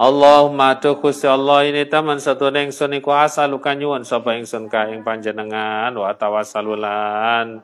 Allahumma 0.00 0.80
tu 0.80 0.96
Gusti 0.96 1.28
Allah 1.28 1.68
ini 1.68 1.84
taman 1.84 2.16
satu 2.16 2.48
ingsun 2.48 2.96
iku 2.96 3.12
asaluka 3.12 3.76
nyuwun 3.76 4.00
sapa 4.00 4.32
ingsun 4.32 4.72
ka 4.72 4.88
ing 4.88 5.04
panjenengan? 5.04 5.92
Wa 5.92 6.16
tawassalulan. 6.16 7.60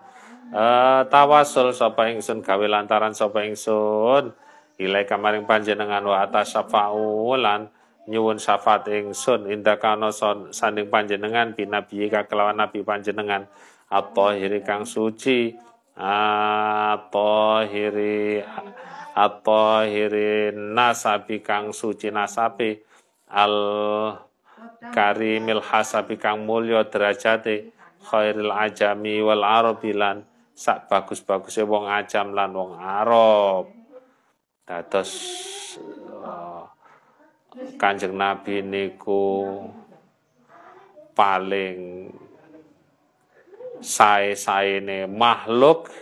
Uh, 0.53 1.01
tawasul 1.09 1.73
sapa 1.73 2.13
ingsun 2.13 2.45
gawe 2.45 2.61
lantaran 2.69 3.17
sapa 3.17 3.41
ingsun. 3.41 4.37
Ilai 4.77 5.09
kamaring 5.09 5.49
panjenengan 5.49 6.05
wa 6.05 6.21
atas 6.21 6.53
syafa'ulan 6.53 7.73
nyuwun 8.05 8.37
syafaat 8.37 8.85
ingsun. 8.93 9.49
Indakana 9.49 10.13
sanding 10.53 10.93
panjenengan 10.93 11.57
binabi 11.57 12.13
kelawan 12.13 12.61
nabi 12.61 12.85
panjenengan. 12.85 13.49
Atau 13.89 14.37
hiri 14.37 14.61
kang 14.61 14.85
suci 14.85 15.57
atau 15.97 17.65
hiri 17.65 18.45
at-tahirin 19.17 20.77
nasabi 20.77 21.41
kang 21.41 21.73
suci 21.73 22.13
nasabi 22.13 22.77
al 23.33 23.57
karimil 24.93 25.65
hasabi 25.65 26.21
kang 26.21 26.45
mulya 26.45 26.85
derajate 26.85 27.73
khairil 28.05 28.53
ajami 28.53 29.25
wal 29.25 29.41
arabilan 29.41 30.23
sak 30.57 30.89
bagus-bagusnya 30.89 31.69
wong 31.69 31.85
ajam 31.89 32.33
lan 32.33 32.53
wong 32.57 32.73
arab. 32.81 33.69
Dados 34.67 35.13
uh, 36.25 36.65
Kanjeng 37.77 38.17
Nabi 38.17 38.65
niku 38.65 39.53
paling 41.17 42.11
sae-saene 43.81 45.09
makhluk 45.11 45.93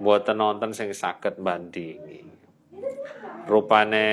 mboten 0.00 0.36
nonton 0.40 0.70
sing 0.72 0.90
saged 0.96 1.38
bandingi. 1.38 2.24
Rupane 3.50 4.08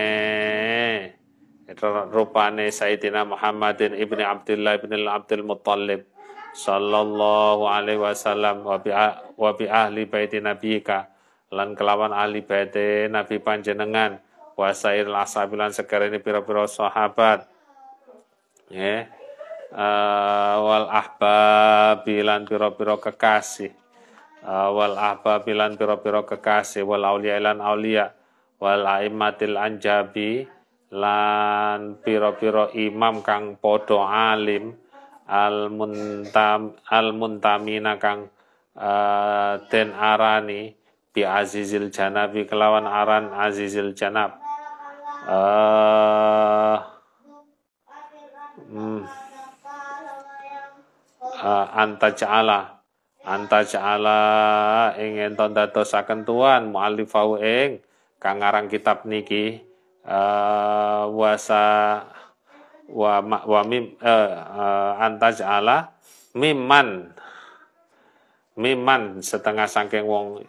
rupane 2.11 2.71
Sayyidina 2.71 3.27
Muhammadin 3.27 3.93
ibni 3.95 4.23
Abdullah 4.23 4.79
ibni 4.79 5.03
Abdul 5.03 5.43
Muttalib 5.43 6.07
sallallahu 6.55 7.67
alaihi 7.67 8.01
wasallam 8.01 8.63
wa 8.65 9.51
bi, 9.53 9.65
ahli 9.67 10.09
baiti 10.09 10.41
nabiyika 10.41 11.11
lan 11.53 11.75
kelawan 11.77 12.15
ahli 12.15 12.41
baiti 12.41 13.05
nabi 13.11 13.37
panjenengan 13.37 14.17
wa 14.57 14.73
sair 14.73 15.05
asabilan 15.05 15.69
sekarang 15.69 16.15
ini 16.15 16.19
pira-pira 16.23 16.65
sahabat 16.65 17.45
ya 18.73 19.05
uh, 19.73 20.55
wal 20.63 20.87
ahbabilan 20.87 22.47
pira-pira 22.47 22.95
kekasih. 22.99 23.71
Uh, 24.47 24.69
wal 24.71 24.95
ahbabilan 24.95 25.75
piro-piro 25.75 26.23
kekasih. 26.23 26.87
Wal 26.87 27.03
aulia 27.03 27.35
lan 27.41 27.59
aulia 27.59 28.15
wal 28.61 28.87
aimatil 28.87 29.59
anjabi 29.59 30.47
lan 30.93 31.99
piro-piro 31.99 32.71
imam 32.71 33.19
kang 33.25 33.59
podo 33.59 34.05
alim. 34.07 34.71
Al 35.27 35.67
muntam 35.67 36.79
al 36.87 37.11
muntamina 37.11 37.99
kang 37.99 38.31
uh, 38.79 39.59
den 39.67 39.91
arani 39.91 40.71
bi 41.11 41.27
azizil 41.27 41.91
janabi 41.91 42.47
kelawan 42.47 42.87
aran 42.87 43.35
azizil 43.35 43.91
janab. 43.91 44.39
Uh, 45.27 46.79
hmm, 48.71 49.26
uh, 51.37 51.65
anta 51.73 52.13
ja'ala 52.13 52.81
anta 53.27 53.59
ja'ala 53.67 54.19
ing 54.95 55.19
enton 55.19 55.51
dadosaken 55.51 56.23
tuan 56.23 56.71
muallifau 56.71 57.35
ing 57.37 57.83
kang 58.17 58.39
aran 58.41 58.71
kitab 58.71 59.03
niki. 59.03 59.61
Uh, 60.07 61.11
wasa 61.19 61.99
wa 62.87 63.19
ma, 63.19 63.43
wa 63.43 63.59
mim 63.67 63.99
uh, 63.99 64.31
uh, 64.55 64.91
anta 65.03 65.35
ja'ala 65.35 65.91
miman. 66.31 67.11
Miman 68.57 69.19
setengah 69.21 69.67
saking 69.67 70.07
wong. 70.07 70.47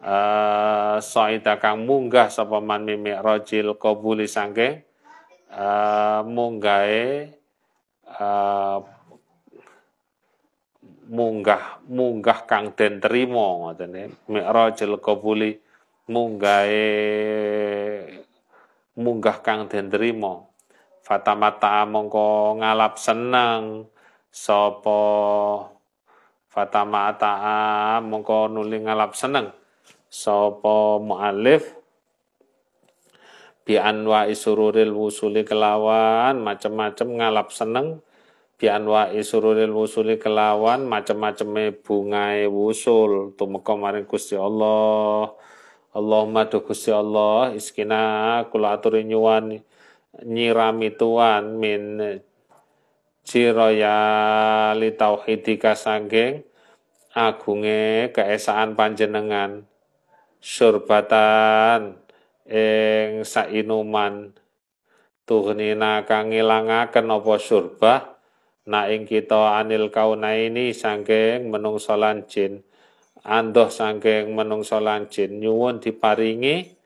Uh, 0.00 0.96
soida 1.00 1.60
kang 1.60 1.84
munggah 1.84 2.32
sapa 2.32 2.56
man 2.60 2.88
mimi 2.88 3.12
rojil 3.12 3.76
qabuli 3.76 4.24
saking 4.24 4.80
uh, 5.52 6.24
munggahe 6.24 7.36
uh, 8.08 8.80
munggah 11.10 11.82
munggah 11.90 12.46
kang 12.46 12.70
den 12.78 13.02
trima 13.02 13.58
ngoten 13.58 13.90
e 13.98 14.04
mi'rajul 14.30 15.02
qabuli 15.02 15.58
munggahe 16.06 16.86
munggah 18.94 19.42
kang 19.42 19.66
den 19.66 19.90
trima 19.90 20.50
fatamata 21.10 21.82
mongko 21.90 22.62
ngalap 22.62 22.94
seneng. 22.94 23.90
Sapa 24.30 25.02
fatamata 26.46 27.98
mongko 27.98 28.46
nuli 28.46 28.78
ngalap 28.78 29.18
seneng. 29.18 29.50
Sapa 30.06 31.02
muallif 31.02 31.74
bi 33.66 33.74
anwa 33.74 34.30
isururil 34.30 34.94
wusuli 34.94 35.42
kelawan 35.42 36.38
macem-macem 36.38 37.18
ngalap 37.18 37.50
seneng 37.50 37.98
bianwa 38.60 39.08
isurulil 39.08 39.72
wusuli 39.72 40.20
kelawan 40.20 40.84
macam-macame 40.84 41.80
bungae 41.80 42.44
wusul. 42.44 43.32
Tumeka 43.32 43.72
maring 43.72 44.04
Gusti 44.04 44.36
Allah. 44.36 45.32
Allahumma 45.96 46.44
do 46.44 46.60
Gusti 46.60 46.92
Allah 46.92 47.56
iskina 47.56 48.44
kula 48.52 48.76
aturi 48.76 49.02
nyuwun 49.08 49.58
nyirami 50.22 50.92
tuan 50.94 51.56
min 51.56 51.98
ciraya 53.24 53.96
li 54.76 54.92
tauhidika 54.92 55.72
sanggeng 55.72 56.44
agunge 57.16 58.12
keesaan 58.12 58.76
panjenengan. 58.76 59.64
Surbatan 60.36 61.96
ing 62.44 63.24
sainuman. 63.24 64.36
Tuhnina 65.24 66.04
kang 66.04 66.28
ngilangaken 66.34 67.06
apa 67.08 67.34
surbah 67.38 68.19
na 68.70 68.86
ing 68.86 69.02
kita 69.02 69.58
anil 69.58 69.90
kaunaini 69.90 70.70
sangking 70.70 71.50
menungso 71.50 71.98
lan 71.98 72.22
jin 72.30 72.62
andoh 73.26 73.66
sangking 73.66 74.30
menungso 74.30 74.78
lan 74.78 75.10
jin 75.10 75.42
nyuwun 75.42 75.82
diparingi 75.82 76.78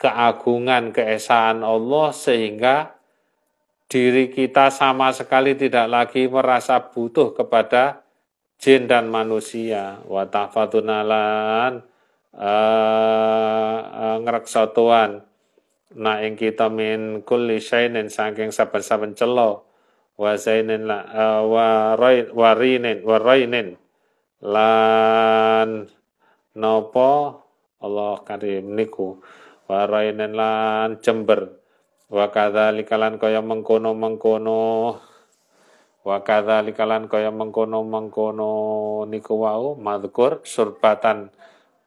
keagungan 0.00 0.94
keesaan 0.94 1.66
Allah 1.66 2.08
sehingga 2.14 2.96
diri 3.90 4.30
kita 4.30 4.70
sama 4.70 5.12
sekali 5.12 5.58
tidak 5.58 5.90
lagi 5.90 6.30
merasa 6.30 6.78
butuh 6.78 7.36
kepada 7.36 8.06
jin 8.56 8.88
dan 8.88 9.12
manusia. 9.12 10.00
Wa 10.08 10.24
tahfatuna 10.30 11.04
lan 11.04 11.84
uh, 12.38 13.78
uh, 13.84 14.16
ngreksa 14.24 14.72
ing 16.24 16.34
kita 16.38 16.70
min 16.70 17.26
kulli 17.26 17.58
syainin 17.58 18.08
saking 18.08 18.54
saben-saben 18.54 19.12
celo 19.12 19.69
wa 20.20 20.36
zainin 20.36 20.84
la 20.84 21.00
uh, 21.08 21.42
wa 21.48 21.96
rain 21.96 22.28
wa 22.36 23.16
rainin. 23.16 23.80
Lan 24.44 25.88
nopo? 26.60 27.12
Allah 27.80 28.20
karim 28.20 28.76
niku. 28.76 29.16
Wa 29.64 29.88
rainin 29.88 30.36
lan 30.36 31.00
jember. 31.00 31.56
Wa 32.12 32.28
kadzalika 32.28 33.00
lan 33.00 33.16
kaya 33.16 33.40
mengkono-mengkono. 33.40 35.00
Wa 36.04 36.16
kadzalika 36.20 36.84
lan 36.84 37.08
kaya 37.08 37.32
mengkono-mengkono 37.32 38.52
niku 39.08 39.40
wau. 39.40 39.72
Madkur 39.80 40.44
surbatan 40.44 41.32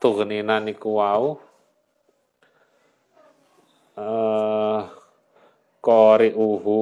tughnina 0.01 0.57
niku 0.57 0.97
wau. 0.97 1.37
Uh, 3.93 4.89
kori 5.85 6.33
uhu 6.33 6.81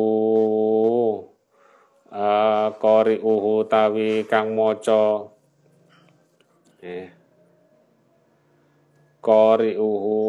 uh, 2.12 2.76
kori 2.76 3.17
uhu 3.17 3.65
tawi 3.65 4.28
kang 4.28 4.52
moco 4.54 5.32
eh 6.84 7.08
kori 9.24 9.80
uhu 9.80 10.19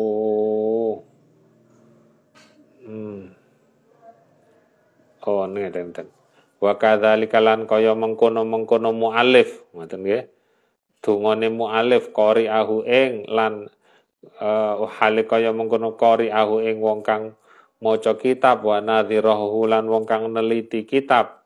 hmm. 2.86 3.22
oh 5.26 5.44
ngeten 5.50 5.90
ten 5.90 6.08
wa 6.62 6.78
kadzalika 6.78 7.42
lan 7.42 7.66
kaya 7.66 7.90
mengkono-mengkono 7.98 8.94
mualif. 8.94 9.66
Ngoten 9.74 10.06
nggih. 10.06 10.22
Dungane 11.02 11.50
mualif 11.50 12.14
kori 12.14 12.46
ahu 12.46 12.86
ing 12.86 13.26
lan 13.26 13.66
uh, 14.38 14.86
hale 14.86 15.26
kaya 15.26 15.50
mengkono 15.50 15.98
kori 15.98 16.30
ahu 16.30 16.62
ing 16.62 16.78
wong 16.78 17.02
kang 17.02 17.34
maca 17.82 18.14
kitab. 18.14 18.62
Wa 18.62 18.78
nadhirahu 18.78 19.66
lan 19.66 19.90
wong 19.90 20.06
kang 20.06 20.30
neliti 20.30 20.86
kitab 20.86 21.41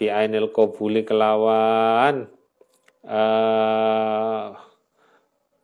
bi 0.00 0.08
ainil 0.08 0.48
qabuli 0.48 1.04
kelawan 1.04 2.24
uh, 3.04 4.56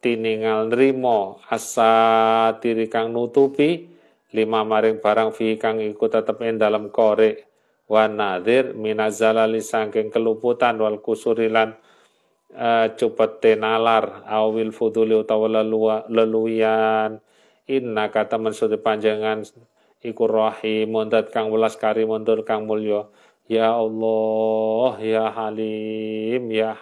tiningal 0.05 0.69
nrimo 0.69 1.41
asa 1.49 2.53
tiri 2.61 2.93
kang 2.93 3.17
nutupi 3.17 3.89
lima 4.37 4.61
maring 4.61 5.01
barang 5.01 5.33
fi 5.33 5.57
kang 5.57 5.81
iku 5.81 6.13
tetep 6.13 6.37
ing 6.45 6.61
dalam 6.61 6.93
korek. 6.93 7.49
Wa 7.89 8.11
nadir 8.11 8.77
minazalali 8.77 9.63
sangking 9.63 10.13
keluputan 10.13 10.77
wal 10.77 11.01
kusurilan 11.01 11.73
uh, 12.53 12.93
cepet 12.93 13.41
tenalar 13.41 14.27
awil 14.29 14.69
fuduli 14.69 15.17
utawa 15.17 15.49
leluwian 16.13 17.25
inna 17.65 18.11
kata 18.13 18.37
mensuti 18.37 18.77
panjangan 18.77 19.49
iku 20.03 20.25
rahim 20.29 20.93
mundat 20.93 21.31
kang 21.31 21.49
welas 21.49 21.79
kari 21.79 22.05
mundur 22.05 22.43
kang 22.43 22.67
mulya 22.67 23.07
ya 23.49 23.75
Allah 23.79 24.99
ya 25.03 25.25
Halim 25.33 26.51
ya 26.51 26.77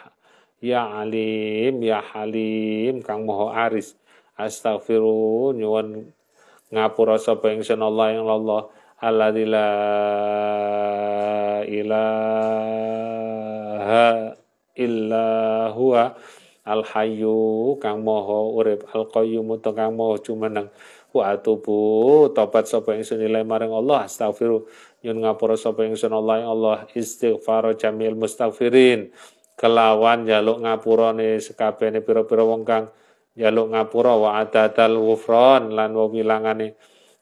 Ya 0.65 0.89
Alim, 0.89 1.85
Ya 1.85 2.01
Halim, 2.01 3.05
Kang 3.05 3.29
Moho 3.29 3.53
Aris. 3.53 4.01
Astaghfiru 4.33 5.53
nyuwun 5.53 6.09
ngapura 6.73 7.21
sapa 7.21 7.53
ingsun 7.53 7.85
Allah 7.85 8.17
yang 8.17 8.25
Allah 8.33 8.73
alladzi 8.97 9.45
la 9.45 9.71
ilaha 11.69 12.33
illa 14.73 15.29
huwa 15.77 16.17
al 16.65 16.83
hayyu 16.83 17.77
kang 17.77 18.01
moho 18.01 18.57
urip 18.57 18.89
al 18.97 19.05
qayyum 19.13 19.61
kang 19.61 19.93
moho 19.93 20.17
jumeneng. 20.17 20.73
Wa 21.13 21.37
atubu 21.37 22.33
tobat 22.33 22.73
sapa 22.73 22.97
ingsun 22.97 23.21
nilai 23.21 23.45
maring 23.45 23.71
Allah. 23.71 24.09
Astaghfiru 24.09 24.65
nyun 25.05 25.21
ngapura 25.21 25.61
sapa 25.61 25.85
ingsun 25.85 26.17
Allah? 26.17 26.41
Yang 26.41 26.51
Allah 26.57 26.79
istighfar 26.97 27.65
jamil 27.77 28.17
mustaghfirin. 28.17 29.13
Kelawan 29.55 30.25
jaluk 30.25 30.65
ngapurane 30.65 31.39
sekabehane 31.39 32.03
pira-pira 32.03 32.43
wong 32.43 32.67
kang 32.67 32.91
jaluk 33.39 33.71
ngapura 33.71 34.15
wa 34.19 34.31
adatal 34.43 34.99
ghufran 34.99 35.71
lan 35.75 35.95
wa 35.95 36.07
wilangane 36.11 36.75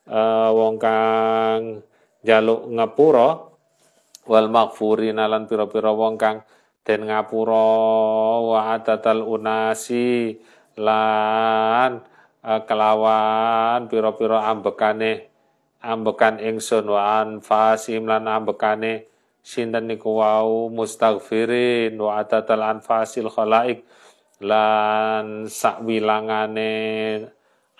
uh, 0.09 0.49
wong 0.53 0.77
kang 0.81 1.85
jaluk 2.25 2.69
ngapura 2.73 3.29
wal 4.29 4.49
maghfurin 4.49 5.19
lan 5.19 5.45
pira-pira 5.45 5.91
wong 5.93 6.17
kang 6.21 6.45
den 6.85 7.09
ngapura 7.09 7.69
wa 8.45 8.61
adatal 8.77 9.25
unasi 9.25 10.37
lan 10.77 12.01
uh, 12.45 12.61
kelawan 12.65 13.89
pira-pira 13.89 14.49
ambekane 14.53 15.32
ambekan 15.83 16.39
ingsun 16.39 16.87
wa 16.87 17.21
anfasim 17.21 18.07
lan 18.07 18.31
ambekane. 18.31 19.11
Sinten 19.43 19.91
niku 19.91 20.23
wau? 20.23 20.71
Mustaghfirin 20.71 21.99
wa 21.99 22.23
atatal 22.23 22.63
anfasil 22.63 23.27
khalaik. 23.27 23.83
Lan 24.39 25.51
sakwilangane 25.51 26.75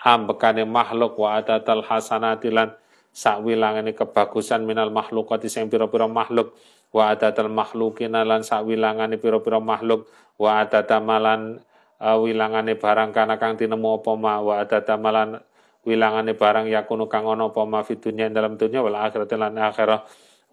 ambekane 0.03 0.67
makhluk 0.67 1.15
wa 1.15 1.39
atatal 1.39 1.83
hasanati 1.87 2.51
lan 2.51 2.75
sakwilangane 3.15 3.95
kebagusan 3.95 4.67
minal 4.67 4.91
makhlukati 4.91 5.47
sing 5.47 5.71
pira-pira 5.71 6.11
makhluk. 6.11 6.51
Wa 6.91 7.15
atatal 7.15 7.47
makhlukin 7.47 8.11
lan 8.11 8.43
sakwilangane 8.43 9.15
pira-pira 9.15 9.63
makhluk. 9.63 10.11
Wa 10.35 10.67
atatamalan 10.67 11.63
uh, 12.03 12.17
wilangane 12.19 12.75
barang 12.75 13.15
kana 13.15 13.39
kang 13.39 13.55
tinemu 13.55 14.03
apa 14.03 14.11
ma. 14.19 14.43
Wa 14.43 14.59
atatamalan 14.67 15.39
wilangane 15.83 16.33
barang 16.35 16.67
yakunu 16.71 17.05
kang 17.11 17.27
ana 17.27 17.51
apa 17.51 17.61
ma 17.67 17.83
fi 17.83 17.99
dunya 17.99 18.31
dalam 18.31 18.55
dunya 18.55 18.79
wal 18.79 18.95
akhirat 18.95 19.31
lan 19.35 19.55
akhirah. 19.59 20.01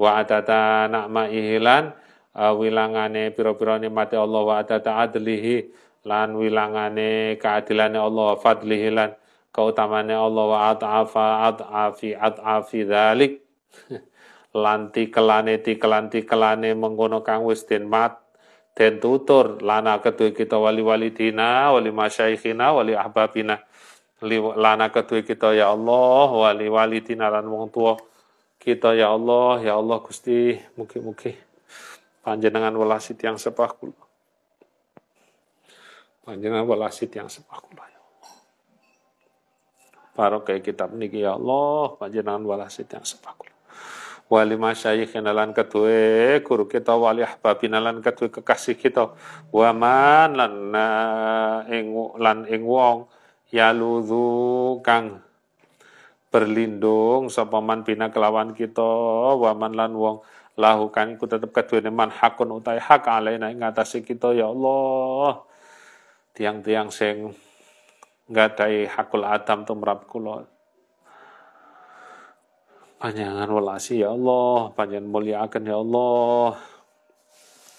Wa 0.01 0.19
atata 0.23 0.89
nakma 0.89 1.29
ihilan 1.31 1.93
uh, 2.35 2.55
wilangane 2.57 3.31
piro-piro 3.37 3.77
nikmati 3.79 4.17
Allah 4.17 4.43
wa 4.43 4.55
atata 4.59 4.97
adlihi 5.03 5.71
lan 6.09 6.35
wilangane 6.35 7.37
keadilane 7.37 8.01
Allah 8.01 8.35
wa 8.35 8.37
fadlihi 8.41 8.89
lan 8.91 9.13
keutamane 9.53 10.17
Allah 10.17 10.45
wa 10.47 10.59
at'afa 10.73 11.27
at'afi 11.53 12.17
at'afi 12.17 12.81
dhalik. 12.87 13.33
Lan 14.51 14.91
tikelane 14.91 15.63
tikelan 15.63 16.11
tikelane 16.11 16.75
mengkono 16.75 17.23
kang 17.23 17.47
wis 17.47 17.63
den 17.71 17.87
mat 17.87 18.19
den 18.75 18.99
tutur 18.99 19.63
lana 19.63 20.03
kedua 20.03 20.35
kita 20.35 20.59
wali 20.59 20.83
wali 20.83 21.15
dina 21.15 21.71
wali 21.71 21.95
masyaikhina 21.95 22.75
wali 22.75 22.99
ahbabina 22.99 23.63
lana 24.57 24.93
kedua 24.93 25.25
kita 25.25 25.57
ya 25.57 25.73
Allah 25.73 26.29
wali 26.29 26.69
wali 26.69 27.01
dina 27.01 27.33
lan 27.33 27.49
wong 27.49 27.73
tua 27.73 27.97
kita 28.61 28.93
ya 28.93 29.17
Allah, 29.17 29.57
ya 29.65 29.81
Allah 29.81 29.97
Gusti, 30.05 30.53
mugi-mugi 30.77 31.33
panjenengan 32.21 32.77
welasit 32.77 33.17
yang 33.25 33.41
sepah 33.41 33.73
kula. 33.73 33.97
Panjenengan 36.21 36.69
welasit 36.69 37.09
yang 37.17 37.33
sepah 37.33 37.57
kula 37.57 37.89
ya 37.89 37.97
Allah. 37.97 38.33
Barokah 40.13 40.61
kitab 40.61 40.93
niki 40.93 41.25
ya 41.25 41.41
Allah, 41.41 41.97
panjenengan 41.97 42.45
welasit 42.45 42.87
yang 42.93 43.01
sepah 43.01 43.33
kula. 43.33 43.57
Wali 44.31 44.55
masyayikh 44.55 45.17
lan 45.25 45.51
kedue 45.51 46.39
guru 46.47 46.71
kita 46.71 46.95
wali 46.95 47.27
ahbabin 47.27 47.75
lan 47.75 47.99
kedue 47.99 48.31
kekasih 48.31 48.79
kita 48.79 49.11
waman 49.51 50.39
lan 50.39 50.53
ing 51.67 51.91
lan 52.15 52.47
ing 52.47 52.63
wong 52.63 53.11
yaluzu 53.51 54.79
kang 54.87 55.23
berlindung 56.31 57.27
sapa 57.27 57.59
man 57.59 57.83
bina 57.83 58.15
kelawan 58.15 58.55
kita 58.55 58.87
waman 59.35 59.75
lan 59.75 59.93
wong 59.99 60.23
lahukan 60.55 61.19
ku 61.19 61.27
tetep 61.27 61.51
kaduwe 61.51 61.83
man 61.91 62.13
hakun 62.13 62.55
utai 62.55 62.79
hak 62.79 63.09
alaina 63.11 63.51
ing 63.51 63.65
atase 63.65 64.05
kita 64.05 64.31
ya 64.37 64.53
Allah. 64.53 65.43
Tiang-tiang 66.37 66.93
sing 66.95 67.35
ngadai 68.31 68.87
hakul 68.87 69.27
adam 69.27 69.67
tumrap 69.67 70.07
kula. 70.07 70.47
Panjangan 73.01 73.49
welasi 73.49 74.05
ya 74.05 74.13
Allah. 74.13 74.71
Panjangan 74.77 75.09
muliakan 75.09 75.63
ya 75.65 75.77
Allah. 75.81 76.61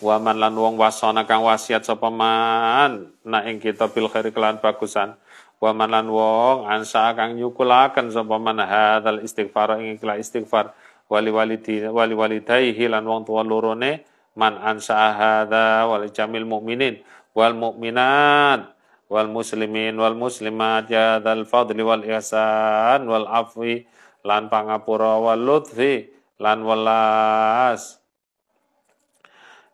Waman 0.01 0.41
lan 0.41 0.57
wong 0.57 0.81
wasana 0.81 1.29
kang 1.29 1.45
wasiat 1.45 1.85
sapa 1.85 2.09
man. 2.09 3.13
Na 3.21 3.45
ing 3.45 3.61
kita 3.61 3.87
bil 3.93 4.09
khairi 4.09 4.33
kelan 4.33 4.57
bagusan 4.57 5.13
wa 5.61 5.71
manan 5.77 6.09
wong 6.09 6.65
ansa 6.65 7.13
kang 7.13 7.37
nyukulaken 7.37 8.09
sapa 8.09 8.41
man 8.41 8.57
hadzal 8.65 9.21
istighfar 9.21 9.77
ing 9.77 10.01
ikhlas 10.01 10.25
istighfar 10.25 10.73
wali 11.05 11.29
walidi 11.29 11.85
wali 11.85 12.17
walidayhi 12.17 12.89
lan 12.89 13.05
wong 13.05 13.29
tuwa 13.29 13.45
lorone 13.45 14.01
man 14.33 14.57
ansa 14.57 15.13
hadza 15.13 15.85
wal 15.85 16.09
jamil 16.09 16.49
mukminin 16.49 17.05
wal 17.37 17.53
mukminat 17.53 18.73
wal 19.05 19.29
muslimin 19.29 19.93
wal 20.01 20.17
muslimat 20.17 20.89
ya 20.89 21.21
dzal 21.21 21.45
fadli 21.45 21.85
wal 21.85 22.01
ihsan 22.09 23.05
wal 23.05 23.29
afwi 23.29 23.85
lan 24.25 24.47
pangapura 24.47 25.21
wal 25.21 25.37
lutfi 25.37 26.09
lan 26.41 26.65
welas. 26.65 28.01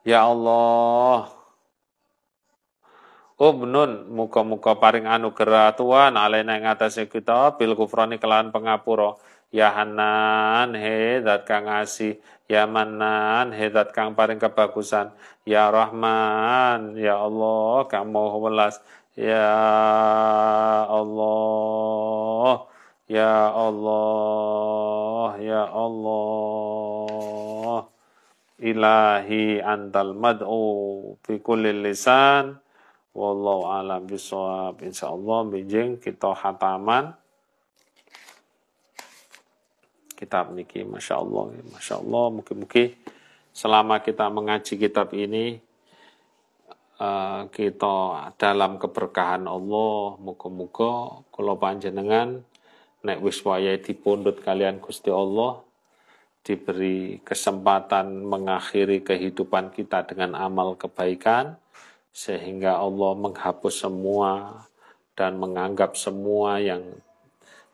Ya 0.04 0.24
Allah 0.28 1.37
Ubnun 3.38 4.10
muka-muka 4.10 4.82
paring 4.82 5.06
anugerah 5.06 5.78
Tuhan 5.78 6.18
alaina 6.18 6.58
ing 6.58 6.66
atase 6.66 7.06
kita 7.06 7.54
bil 7.54 7.78
kufrani 7.78 8.18
kelawan 8.18 8.50
pengapura. 8.50 9.14
Ya 9.54 9.70
hanan 9.78 10.74
he 10.74 11.22
zat 11.22 11.46
kang 11.46 11.70
ngasih 11.70 12.18
ya 12.50 12.66
manan 12.66 13.54
he 13.54 13.70
zat 13.70 13.94
kang 13.94 14.18
paring 14.18 14.42
kebagusan. 14.42 15.14
Ya 15.46 15.70
rahman 15.70 16.98
ya 16.98 17.22
Allah 17.22 17.86
kang 17.86 18.10
mau 18.10 18.42
welas. 18.42 18.82
Ya 19.14 19.54
Allah 20.90 22.66
ya 23.06 23.54
Allah 23.54 25.38
ya 25.38 25.62
Allah. 25.70 26.66
Ilahi 28.58 29.62
antal 29.62 30.18
mad'u 30.18 31.14
fi 31.22 31.38
kulli 31.38 31.70
lisan 31.86 32.66
Wallahu 33.18 33.66
alam 33.66 34.06
bisawab. 34.06 34.86
Insyaallah 34.86 35.50
bijing 35.50 35.98
kita 35.98 36.38
hataman. 36.38 37.18
Kitab 40.14 40.54
niki 40.54 40.86
Masya 40.86 41.18
Allah 41.18 41.50
Masya 41.74 41.98
Allah 41.98 42.26
mungkin-mungkin 42.34 42.94
selama 43.54 44.02
kita 44.02 44.30
mengaji 44.30 44.74
kitab 44.78 45.14
ini 45.14 45.62
uh, 47.02 47.46
kita 47.54 47.98
dalam 48.38 48.82
keberkahan 48.82 49.46
Allah 49.46 50.18
muka-muka 50.18 51.22
kalau 51.30 51.54
panjenengan 51.58 52.42
nek 53.06 53.22
wis 53.22 53.42
wayahe 53.46 53.78
dipundhut 53.78 54.42
kalian 54.42 54.82
Gusti 54.82 55.14
Allah 55.14 55.62
diberi 56.42 57.22
kesempatan 57.22 58.26
mengakhiri 58.26 59.06
kehidupan 59.06 59.70
kita 59.70 60.02
dengan 60.02 60.34
amal 60.34 60.74
kebaikan 60.74 61.62
sehingga 62.18 62.82
Allah 62.82 63.14
menghapus 63.14 63.86
semua 63.86 64.66
dan 65.14 65.38
menganggap 65.38 65.94
semua 65.94 66.58
yang 66.58 66.98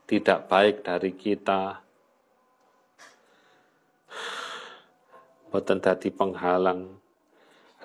tidak 0.04 0.52
baik 0.52 0.84
dari 0.84 1.16
kita. 1.16 1.80
Boten 5.48 5.80
dadi 5.80 6.12
penghalang 6.12 6.92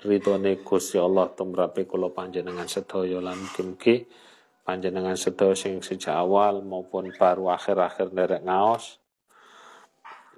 ridhone 0.03 0.59
Gusti 0.66 0.99
Allah. 0.99 1.31
Tumrape 1.31 1.87
kula 1.87 2.11
panjenengan 2.11 2.66
sedaya 2.66 3.23
lan 3.23 3.38
mugi 3.38 4.03
panjenengan 4.66 5.14
sedaya 5.14 5.55
sing 5.55 5.79
sejak 5.79 6.12
awal 6.12 6.61
maupun 6.61 7.09
baru 7.14 7.55
akhir-akhir 7.55 8.12
nderek 8.12 8.44
ngaos 8.44 9.01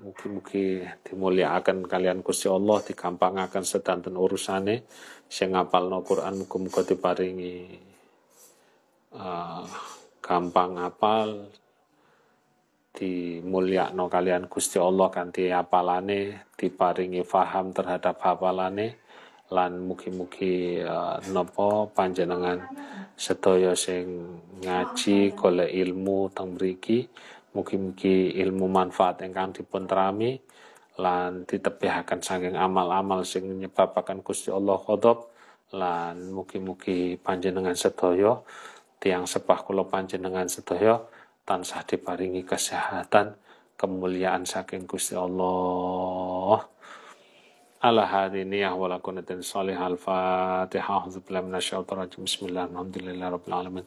Mugi-mugi 0.01 0.81
dimuliakan 1.05 1.85
kalian 1.85 2.25
Gusti 2.25 2.49
Allah 2.49 2.81
digampangaken 2.81 3.69
sedanten 3.69 4.17
urusane. 4.17 4.89
Sing 5.29 5.53
ngapalno 5.53 6.01
Quran 6.01 6.41
muga-muga 6.41 6.81
diparingi 6.89 7.77
uh, 9.13 9.69
gampang 10.25 10.81
apal. 10.81 11.53
Dimulyakno 12.97 14.09
kalian 14.09 14.49
Gusti 14.49 14.81
Allah 14.81 15.13
kanthi 15.13 15.53
apalane 15.53 16.49
diparingi 16.57 17.21
faham 17.21 17.77
terhadap 17.77 18.25
hafalane. 18.25 19.05
Lan 19.53 19.85
mugi-mugi 19.85 20.81
uh, 20.81 21.21
nopo 21.29 21.93
panjenengan 21.93 22.57
sedaya 23.21 23.77
sing 23.77 24.33
ngaji 24.65 25.37
golek 25.37 25.69
ilmu 25.69 26.33
teng 26.33 26.57
mriki 26.57 27.05
Mugi-mugi 27.51 28.39
ilmu 28.39 28.71
manfaat 28.71 29.27
ingkang 29.27 29.51
dipun 29.51 29.87
terami 29.91 30.39
lan 31.01 31.49
ditepihaken 31.49 32.21
saking 32.21 32.55
amal-amal 32.55 33.25
sing 33.27 33.49
nyebabaken 33.59 34.23
Gusti 34.23 34.53
Allah 34.53 34.79
ghadab 34.79 35.27
lan 35.75 36.31
mugi-mugi 36.31 37.19
panjenengan 37.19 37.75
sedaya 37.75 38.39
tiang 39.01 39.25
sepah 39.25 39.65
kula 39.65 39.87
panjenengan 39.87 40.47
sedaya 40.51 41.01
tansah 41.47 41.83
diparingi 41.87 42.43
kesehatan 42.45 43.35
kemuliaan 43.79 44.45
saking 44.45 44.85
Gusti 44.85 45.17
Allah 45.17 46.61
ala 47.81 48.05
hadiniyah 48.05 48.77
wa 48.77 48.93
lakunatin 48.93 49.41
salih 49.41 49.73
al-fatihah 49.73 51.01
a'udzubillahi 51.01 51.49
minasyaitonir 51.49 52.05
rajim 52.05 52.29
bismillah 52.29 52.69
alhamdulillahi 52.69 53.33
rabbil 53.33 53.57
alamin. 53.57 53.85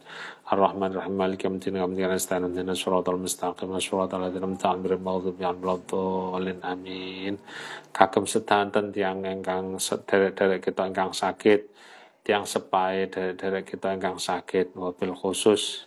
Arrahman 0.49 0.97
rahim 0.97 1.13
maliki 1.13 1.45
yaumiddin 1.45 1.77
hamdan 1.77 2.10
nasta'in 2.10 2.49
ihdinas 2.49 2.82
siratal 2.82 3.21
mustaqim 3.21 3.69
siratal 3.77 4.25
ladzina 4.25 4.49
an'amta 4.49 4.73
'alaihim 4.73 4.97
maghdubi 4.97 5.45
'alaihim 5.45 5.62
waladdallin 5.62 6.60
amin. 6.65 7.38
Kagem 7.93 8.25
sedanten 8.25 8.89
tiang 8.89 9.21
ingkang 9.21 9.77
sederek-derek 9.77 10.65
kita 10.65 10.89
ingkang 10.89 11.13
sakit 11.13 11.69
tiang 12.25 12.49
sepai 12.49 13.13
derek-derek 13.13 13.77
kita 13.77 13.93
ingkang 13.93 14.17
sakit. 14.17 14.73
Wabil 14.73 15.13
khusus 15.13 15.86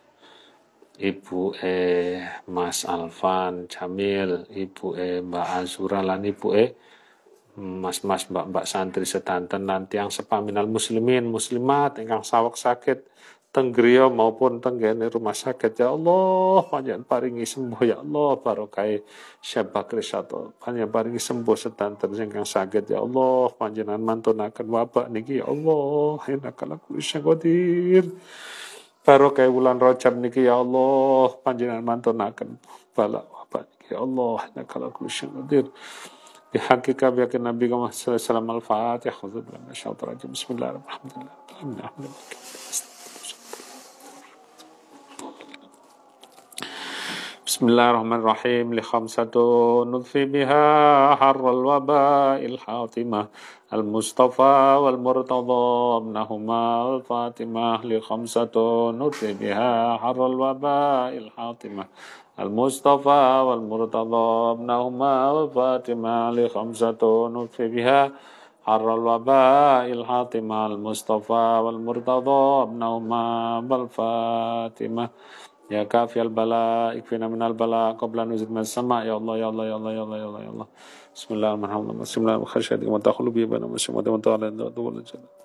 Ibu 0.94 1.58
E 1.58 2.22
Mas 2.46 2.86
Alvan 2.86 3.66
Jamil, 3.66 4.46
Ibu 4.46 4.94
E 4.94 5.26
Mbak 5.26 5.46
Azura 5.58 6.06
lan 6.06 6.22
Ibu 6.22 6.48
E 6.54 6.66
mas-mas 7.56 8.28
mbak-mbak 8.28 8.68
santri 8.68 9.08
sedanten 9.08 9.64
nanti 9.64 9.96
yang 9.96 10.12
sepaminal 10.12 10.68
muslimin 10.68 11.24
muslimat 11.24 11.96
ingkang 11.96 12.20
sawak 12.20 12.54
sakit 12.60 13.16
tenggriya 13.56 14.12
maupun 14.12 14.60
tenggene 14.60 15.08
rumah 15.08 15.32
sakit. 15.32 15.80
Ya 15.80 15.88
Allah 15.88 16.60
panjang 16.68 17.00
paringi 17.08 17.48
sembuh 17.48 17.80
ya 17.88 18.04
Allah 18.04 18.36
barokai 18.36 19.00
syabak 19.40 19.96
risato 19.96 20.52
panjang 20.60 20.92
paringi 20.92 21.16
sembuh 21.16 21.56
sedanten 21.56 22.12
ingkang 22.12 22.44
sakit 22.44 22.84
ya 22.92 23.00
Allah 23.00 23.48
panjenengan 23.56 24.04
mantunaken 24.04 24.66
wabak 24.68 25.08
niki 25.08 25.40
ya 25.40 25.48
Allah 25.48 26.20
innakalak 26.28 26.84
kulli 26.84 27.00
qadir 27.00 28.04
barokai 29.00 29.48
wulan 29.48 29.80
rajab 29.80 30.20
niki 30.20 30.44
ya 30.44 30.60
Allah 30.60 31.32
panjenengan 31.40 31.80
mantunaken 31.80 32.60
balak 32.92 33.24
wabak 33.24 33.72
niki 33.72 33.96
ya 33.96 34.04
Allah 34.04 34.36
innakalak 34.52 34.92
kulli 34.92 35.08
qadir 35.08 35.64
بحق 36.56 36.80
كافية 36.80 37.30
النبي 37.34 37.68
صلى 37.68 37.76
الله 37.76 37.90
عليه 38.06 38.14
وسلم 38.14 38.50
الفاتح 38.50 39.12
خذ 39.12 39.34
من 39.36 39.70
الشيطان 39.70 40.08
الرجيم. 40.08 40.32
بسم 40.32 40.54
الله 40.54 40.68
الرحمن 40.70 41.10
الرحيم. 41.12 42.12
بسم 47.46 47.68
الله 47.68 47.90
الرحمن 47.90 48.12
الرحيم. 48.12 48.74
لخمسة 48.74 49.34
نطفي 49.84 50.24
بها 50.24 50.64
حر 51.14 51.50
الوباء 51.50 52.44
الحاطمة 52.44 53.26
المصطفى 53.72 54.78
والمرتضى 54.82 55.96
ابنهما 55.96 56.96
الفاطمة. 56.96 57.86
لخمسة 57.86 58.56
نطفي 58.90 59.32
بها 59.32 59.96
حر 59.96 60.26
الوباء 60.26 61.16
الحاطمة 61.18 61.84
المصطفى 62.40 63.42
والمرتضى 63.48 64.50
ابنهما 64.50 65.30
والفاطمة 65.30 66.30
لخمسة 66.30 67.02
نطفي 67.28 67.68
بها. 67.68 68.12
حر 68.66 68.94
الوباء 68.94 69.92
الحاطمة 69.92 70.66
المصطفى 70.66 71.46
والمرتضى 71.64 72.62
ابنهما 72.62 73.24
والفاطمة. 73.70 75.08
يا 75.70 75.82
كافي 75.82 76.22
البلاء 76.22 76.98
اكفنا 76.98 77.28
من 77.28 77.42
البلاء 77.42 77.92
قبل 77.92 78.20
أن 78.20 78.28
نزيد 78.32 78.50
من 78.50 78.58
السماء. 78.58 79.06
يا 79.06 79.16
الله 79.16 79.38
يا 79.38 79.48
الله 79.48 79.66
يا 79.66 79.76
الله 79.76 79.92
يا 79.92 80.02
الله 80.02 80.18
يا 80.18 80.26
الله, 80.26 80.40
يا 80.40 80.50
الله. 80.50 80.66
بسم 81.14 81.34
الله 81.34 81.48
الرحمن 81.54 81.64
الرحيم. 81.64 82.00
بسم 82.00 82.20
الله 82.20 82.34
الرحمن 82.34 82.62
الرحيم. 82.62 82.98
تخلو 82.98 83.30
بي 83.30 83.46
بين 83.46 83.62
مسلم 83.62 84.00
دول 84.00 84.94
الجنة 85.00 85.35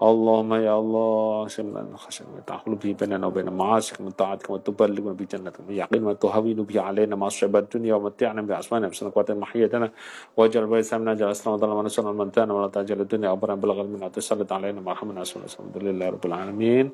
اللهم 0.00 0.52
يا 0.64 0.74
الله 0.80 1.48
سمنا 1.48 1.96
خشم 1.96 2.40
تعقل 2.48 2.74
به 2.80 2.96
بيننا 2.96 3.26
وبين 3.26 3.52
معاشك 3.52 4.00
من 4.00 4.10
طاعتك 4.16 4.50
وتبلغنا 4.50 5.12
بجنتك 5.12 5.60
يقين 5.68 6.02
وتهون 6.04 6.58
به 6.64 6.76
علينا 6.80 7.16
مصعب 7.16 7.56
الدنيا 7.56 7.94
ومتعنا 7.94 8.42
بأسمائنا 8.48 8.88
بسنة 8.88 9.12
قوات 9.12 9.30
محيتنا 9.36 9.92
واجعل 10.36 10.66
بيت 10.72 10.84
سمنا 10.84 11.14
جل 11.14 11.28
أسلام 11.30 11.56
ظلم 11.60 11.76
ونسلم 11.84 12.08
المنتانا 12.08 12.52
ولا 12.54 12.68
تجعل 12.72 13.00
الدنيا 13.00 13.32
أبرا 13.32 13.54
بلغ 13.54 13.80
المنى 13.80 14.08
تسلط 14.08 14.52
علينا 14.52 14.80
مرحمنا 14.80 15.24
سنة 15.24 15.44
الحمد 15.44 15.76
لله 15.76 16.06
رب 16.16 16.24
العالمين 16.26 16.86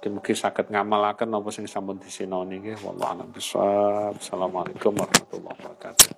Mungkin-mungkin 0.00 0.32
sakit 0.32 0.72
ngamalakan 0.72 1.28
apa 1.28 1.52
sing 1.52 1.68
sampun 1.68 2.00
disinoni 2.00 2.56
nggih 2.56 2.80
wallahu 2.88 3.20
a'lam 3.20 3.28
bishawab. 3.36 4.16
Assalamualaikum 4.16 4.96
warahmatullahi 4.96 5.56
wabarakatuh. 5.60 6.08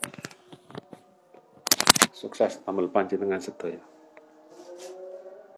Sukses 2.14 2.62
tampil 2.62 2.87
panjenengan 2.94 3.42
sedaya. 3.42 3.83